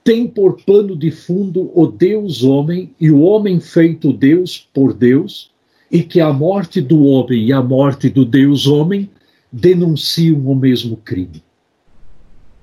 tem 0.08 0.26
por 0.26 0.62
pano 0.64 0.96
de 0.96 1.12
fundo 1.12 1.70
o 1.76 1.86
Deus-homem 1.86 2.96
e 2.98 3.12
o 3.12 3.20
homem 3.20 3.60
feito 3.60 4.14
Deus 4.14 4.66
por 4.74 4.94
Deus, 4.94 5.52
e 5.92 6.02
que 6.02 6.22
a 6.22 6.32
morte 6.32 6.80
do 6.80 7.04
homem 7.04 7.48
e 7.48 7.52
a 7.52 7.62
morte 7.62 8.10
do 8.10 8.24
Deus-homem 8.24 9.10
denunciam 9.52 10.40
o 10.48 10.56
mesmo 10.56 10.96
crime. 10.96 11.44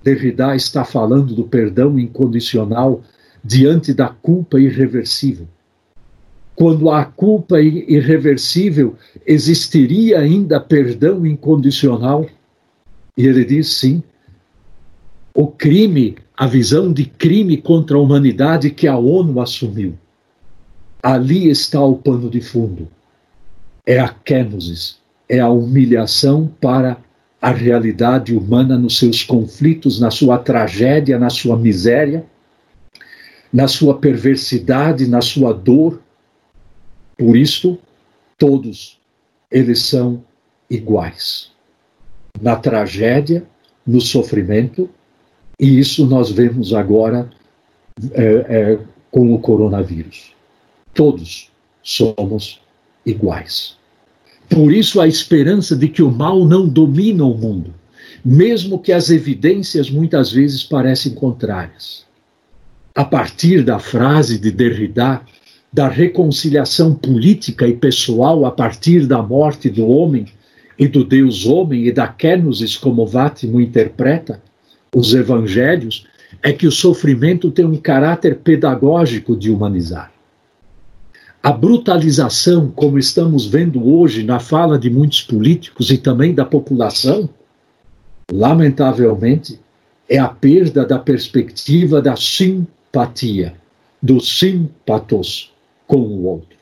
Derrida 0.02 0.56
está 0.56 0.86
falando 0.86 1.34
do 1.34 1.44
perdão 1.44 1.98
incondicional 1.98 3.02
diante 3.44 3.92
da 3.92 4.08
culpa 4.08 4.58
irreversível. 4.58 5.46
Quando 6.56 6.90
há 6.90 7.04
culpa 7.04 7.60
irreversível, 7.60 8.96
existiria 9.26 10.18
ainda 10.18 10.58
perdão 10.58 11.26
incondicional? 11.26 12.26
E 13.14 13.26
ele 13.26 13.44
diz 13.44 13.68
sim. 13.68 14.02
O 15.34 15.48
crime 15.48 16.16
a 16.36 16.46
visão 16.46 16.92
de 16.92 17.04
crime 17.04 17.56
contra 17.56 17.96
a 17.96 18.00
humanidade 18.00 18.70
que 18.70 18.88
a 18.88 18.96
ONU 18.96 19.40
assumiu. 19.40 19.96
Ali 21.02 21.48
está 21.48 21.80
o 21.80 21.96
pano 21.96 22.28
de 22.28 22.40
fundo. 22.40 22.88
É 23.86 24.00
a 24.00 24.08
kenosis, 24.08 24.98
é 25.28 25.38
a 25.38 25.48
humilhação 25.48 26.50
para 26.60 26.96
a 27.40 27.50
realidade 27.50 28.34
humana 28.34 28.76
nos 28.76 28.98
seus 28.98 29.22
conflitos, 29.22 30.00
na 30.00 30.10
sua 30.10 30.38
tragédia, 30.38 31.18
na 31.18 31.28
sua 31.28 31.56
miséria, 31.56 32.24
na 33.52 33.68
sua 33.68 33.98
perversidade, 33.98 35.06
na 35.06 35.20
sua 35.20 35.52
dor. 35.52 36.00
Por 37.16 37.36
isto, 37.36 37.78
todos 38.38 38.98
eles 39.50 39.82
são 39.82 40.24
iguais. 40.68 41.52
Na 42.40 42.56
tragédia, 42.56 43.44
no 43.86 44.00
sofrimento, 44.00 44.88
e 45.58 45.78
isso 45.78 46.06
nós 46.06 46.30
vemos 46.30 46.72
agora 46.74 47.28
é, 48.12 48.24
é, 48.24 48.78
com 49.10 49.32
o 49.32 49.38
coronavírus. 49.38 50.32
Todos 50.92 51.50
somos 51.82 52.60
iguais. 53.06 53.76
Por 54.48 54.72
isso, 54.72 55.00
a 55.00 55.08
esperança 55.08 55.76
de 55.76 55.88
que 55.88 56.02
o 56.02 56.10
mal 56.10 56.44
não 56.44 56.68
domina 56.68 57.24
o 57.24 57.36
mundo, 57.36 57.74
mesmo 58.24 58.78
que 58.78 58.92
as 58.92 59.10
evidências 59.10 59.90
muitas 59.90 60.32
vezes 60.32 60.62
parecem 60.62 61.14
contrárias. 61.14 62.04
A 62.94 63.04
partir 63.04 63.62
da 63.62 63.78
frase 63.78 64.38
de 64.38 64.50
Derrida, 64.50 65.22
da 65.72 65.88
reconciliação 65.88 66.94
política 66.94 67.66
e 67.66 67.74
pessoal 67.74 68.44
a 68.44 68.50
partir 68.52 69.06
da 69.06 69.20
morte 69.20 69.68
do 69.68 69.86
homem 69.86 70.26
e 70.78 70.86
do 70.86 71.04
Deus 71.04 71.46
homem 71.46 71.86
e 71.86 71.92
da 71.92 72.06
kenosis, 72.06 72.76
como 72.76 73.06
Vátimo 73.06 73.60
interpreta, 73.60 74.40
os 74.94 75.14
evangelhos 75.14 76.06
é 76.42 76.52
que 76.52 76.66
o 76.66 76.72
sofrimento 76.72 77.50
tem 77.50 77.64
um 77.64 77.76
caráter 77.76 78.36
pedagógico 78.38 79.36
de 79.36 79.50
humanizar. 79.50 80.12
A 81.42 81.52
brutalização, 81.52 82.70
como 82.70 82.98
estamos 82.98 83.46
vendo 83.46 83.86
hoje 83.86 84.22
na 84.22 84.40
fala 84.40 84.78
de 84.78 84.88
muitos 84.88 85.20
políticos 85.22 85.90
e 85.90 85.98
também 85.98 86.32
da 86.32 86.44
população, 86.44 87.28
lamentavelmente, 88.32 89.60
é 90.08 90.18
a 90.18 90.28
perda 90.28 90.86
da 90.86 90.98
perspectiva 90.98 92.00
da 92.00 92.16
simpatia, 92.16 93.54
do 94.02 94.20
simpatos 94.20 95.52
com 95.86 95.98
o 95.98 96.24
outro. 96.24 96.56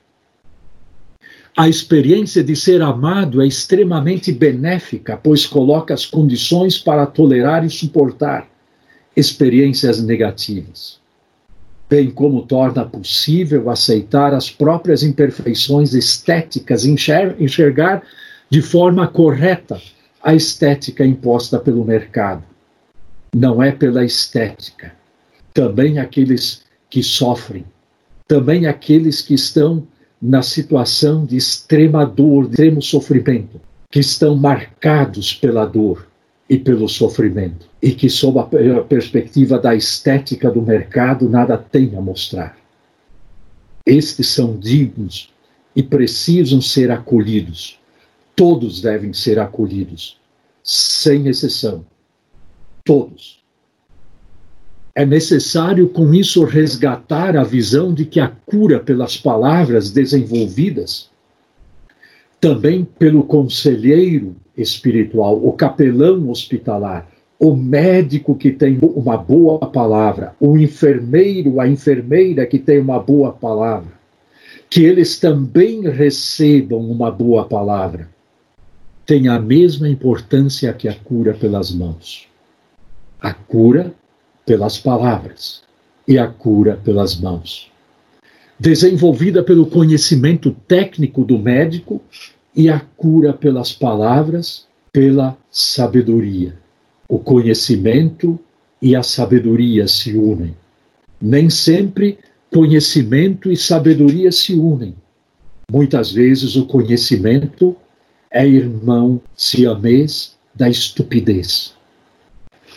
A 1.55 1.69
experiência 1.69 2.43
de 2.43 2.57
ser 2.57 2.81
amado 2.81 3.43
é 3.43 3.47
extremamente 3.47 4.33
benéfica, 4.33 5.19
pois 5.23 5.45
coloca 5.45 5.93
as 5.93 6.07
condições 6.07 6.79
para 6.79 7.05
tolerar 7.05 7.63
e 7.63 7.69
suportar 7.69 8.49
experiências 9.15 10.03
negativas, 10.03 10.99
bem 11.91 12.11
como 12.11 12.47
torna 12.47 12.87
possível 12.87 13.69
aceitar 13.69 14.33
as 14.33 14.51
próprias 14.51 15.03
imperfeições 15.03 15.93
estéticas, 15.93 16.87
enxergar 16.87 18.03
de 18.49 18.63
forma 18.63 19.07
correta 19.07 19.79
a 20.23 20.35
estética 20.35 21.05
imposta 21.05 21.59
pelo 21.59 21.85
mercado. 21.85 22.45
Não 23.35 23.63
é 23.63 23.71
pela 23.71 24.03
estética. 24.03 24.95
Também 25.53 25.99
aqueles 25.99 26.63
que 26.89 27.03
sofrem, 27.03 27.67
também 28.27 28.67
aqueles 28.67 29.21
que 29.21 29.35
estão 29.35 29.87
na 30.23 30.41
situação 30.41 31.27
de 31.27 31.37
extrema 31.37 32.07
dor, 32.07 32.45
de 32.45 32.53
extremo 32.53 32.81
sofrimento, 32.81 33.61
que 33.91 33.99
estão 33.99 34.37
marcados 34.37 35.35
pela 35.35 35.67
dor 35.67 36.07
e 36.49 36.57
pelo 36.57 36.89
sofrimento, 36.89 37.67
e 37.83 37.91
que, 37.91 38.09
sob 38.09 38.39
a 38.39 38.45
perspectiva 38.83 39.59
da 39.59 39.75
estética 39.75 40.49
do 40.49 40.63
mercado, 40.63 41.29
nada 41.29 41.59
têm 41.59 41.97
a 41.97 42.01
mostrar. 42.01 42.57
Estes 43.85 44.29
são 44.29 44.57
dignos 44.57 45.33
e 45.75 45.83
precisam 45.83 46.61
ser 46.61 46.93
acolhidos. 46.93 47.81
Todos 48.37 48.81
devem 48.81 49.13
ser 49.13 49.41
acolhidos, 49.41 50.21
sem 50.63 51.27
exceção. 51.27 51.85
Todos. 52.85 53.42
É 54.95 55.07
necessário, 55.07 55.89
com 55.89 56.13
isso, 56.13 56.45
resgatar 56.45 57.37
a 57.37 57.43
visão 57.43 57.95
de 57.95 58.05
que 58.05 58.21
a 58.21 58.29
cura 58.29 58.79
pelas 58.79 59.17
palavras 59.17 59.91
desenvolvidas, 59.91 61.11
também 62.39 62.85
pelo 62.85 63.23
conselheiro 63.23 64.37
espiritual, 64.57 65.43
o 65.43 65.53
capelão 65.53 66.29
hospitalar, 66.29 67.09
o 67.39 67.57
médico 67.57 68.35
que 68.35 68.53
tem 68.53 68.79
uma 68.83 69.17
boa 69.17 69.59
palavra, 69.61 70.35
o 70.39 70.59
enfermeiro, 70.59 71.59
a 71.59 71.67
enfermeira 71.67 72.45
que 72.47 72.59
tem 72.59 72.79
uma 72.79 73.01
boa 73.01 73.33
palavra, 73.33 73.93
que 74.69 74.85
eles 74.85 75.19
também 75.19 75.89
recebam 75.89 76.81
uma 76.81 77.11
boa 77.11 77.45
palavra, 77.45 78.09
tem 79.07 79.27
a 79.27 79.39
mesma 79.39 79.89
importância 79.89 80.73
que 80.73 80.87
a 80.87 80.95
cura 80.95 81.33
pelas 81.33 81.73
mãos. 81.73 82.29
A 83.21 83.33
cura 83.33 83.93
pelas 84.45 84.79
palavras 84.79 85.63
e 86.07 86.19
a 86.19 86.27
cura 86.27 86.79
pelas 86.85 87.17
mãos. 87.17 87.71
Desenvolvida 88.59 89.43
pelo 89.43 89.67
conhecimento 89.67 90.55
técnico 90.67 91.25
do 91.25 91.39
médico 91.39 92.01
e 92.55 92.69
a 92.69 92.81
cura 92.97 93.33
pelas 93.33 93.73
palavras, 93.73 94.67
pela 94.93 95.37
sabedoria. 95.51 96.55
O 97.09 97.19
conhecimento 97.19 98.39
e 98.81 98.95
a 98.95 99.03
sabedoria 99.03 99.87
se 99.89 100.17
unem. 100.17 100.55
Nem 101.21 101.49
sempre 101.49 102.19
conhecimento 102.51 103.51
e 103.51 103.57
sabedoria 103.57 104.31
se 104.31 104.55
unem. 104.55 104.95
Muitas 105.71 106.13
vezes 106.13 106.57
o 106.57 106.67
conhecimento 106.67 107.77
é 108.31 108.47
irmão 108.47 109.21
siamês 109.35 110.37
da 110.55 110.69
estupidez. 110.69 111.75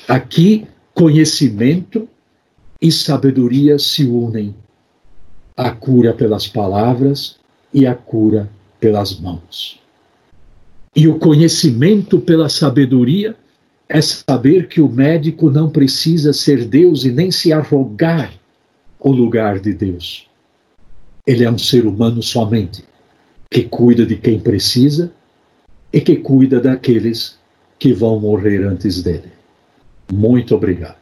Aqui 0.08 0.68
conhecimento 0.96 2.08
e 2.82 2.90
sabedoria 2.90 3.78
se 3.78 4.06
unem. 4.06 4.56
A 5.56 5.70
cura 5.70 6.14
pelas 6.14 6.48
palavras 6.48 7.36
e 7.74 7.86
a 7.86 7.94
cura 7.94 8.50
pelas 8.80 9.20
mãos. 9.20 9.80
E 10.96 11.08
o 11.08 11.20
conhecimento 11.20 12.20
pela 12.20 12.48
sabedoria 12.48 13.36
é 13.90 14.02
saber 14.02 14.70
que 14.70 14.80
o 14.80 14.90
médico 14.90 15.50
não 15.50 15.70
precisa 15.70 16.32
ser 16.32 16.66
Deus 16.66 17.04
e 17.04 17.12
nem 17.12 17.30
se 17.30 17.52
arrogar 17.52 18.34
o 18.98 19.12
lugar 19.12 19.60
de 19.60 19.74
Deus. 19.74 20.28
Ele 21.28 21.44
é 21.44 21.52
um 21.52 21.58
ser 21.58 21.86
humano 21.86 22.24
somente, 22.24 22.86
que 23.52 23.64
cuida 23.64 24.06
de 24.06 24.16
quem 24.16 24.40
precisa 24.40 25.12
e 25.92 26.00
que 26.00 26.16
cuida 26.16 26.62
daqueles 26.62 27.38
que 27.78 27.94
vão 27.94 28.20
morrer 28.20 28.66
antes 28.66 29.04
dele. 29.04 29.35
Muito 30.12 30.56
obrigado. 30.56 30.98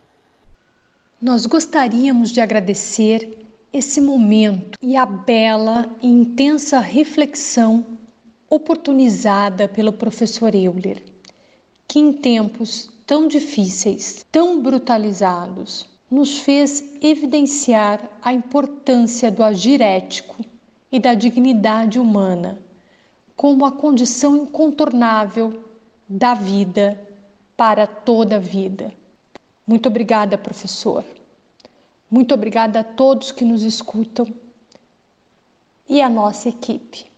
Nós 1.22 1.46
gostaríamos 1.46 2.32
de 2.32 2.42
agradecer 2.42 3.46
esse 3.72 4.00
momento 4.00 4.78
e 4.82 4.96
a 4.96 5.06
bela 5.06 5.96
e 6.02 6.08
intensa 6.08 6.80
reflexão 6.80 7.86
oportunizada 8.50 9.68
pelo 9.68 9.94
professor 9.94 10.54
Euler, 10.54 11.02
que 11.88 12.00
em 12.00 12.14
tempos 12.14 12.92
tão 13.06 13.28
difíceis, 13.28 14.26
tão 14.32 14.62
brutalizados, 14.62 15.90
nos 16.10 16.38
fez 16.40 16.96
evidenciar 17.02 18.20
a 18.22 18.32
importância 18.32 19.32
do 19.32 19.44
agir 19.44 19.82
ético 19.82 20.46
e 20.92 21.00
da 21.00 21.16
dignidade 21.16 22.00
humana 22.00 22.62
como 23.36 23.66
a 23.66 23.72
condição 23.72 24.38
incontornável 24.38 25.64
da 26.08 26.34
vida 26.34 27.13
para 27.56 27.88
toda 27.88 28.38
a 28.38 28.40
vida. 28.40 28.94
Muito 29.66 29.88
obrigada, 29.88 30.38
professor. 30.38 31.06
Muito 32.10 32.34
obrigada 32.34 32.82
a 32.82 32.84
todos 32.84 33.32
que 33.32 33.46
nos 33.46 33.64
escutam 33.64 34.28
e 35.88 36.02
a 36.02 36.10
nossa 36.10 36.50
equipe. 36.50 37.13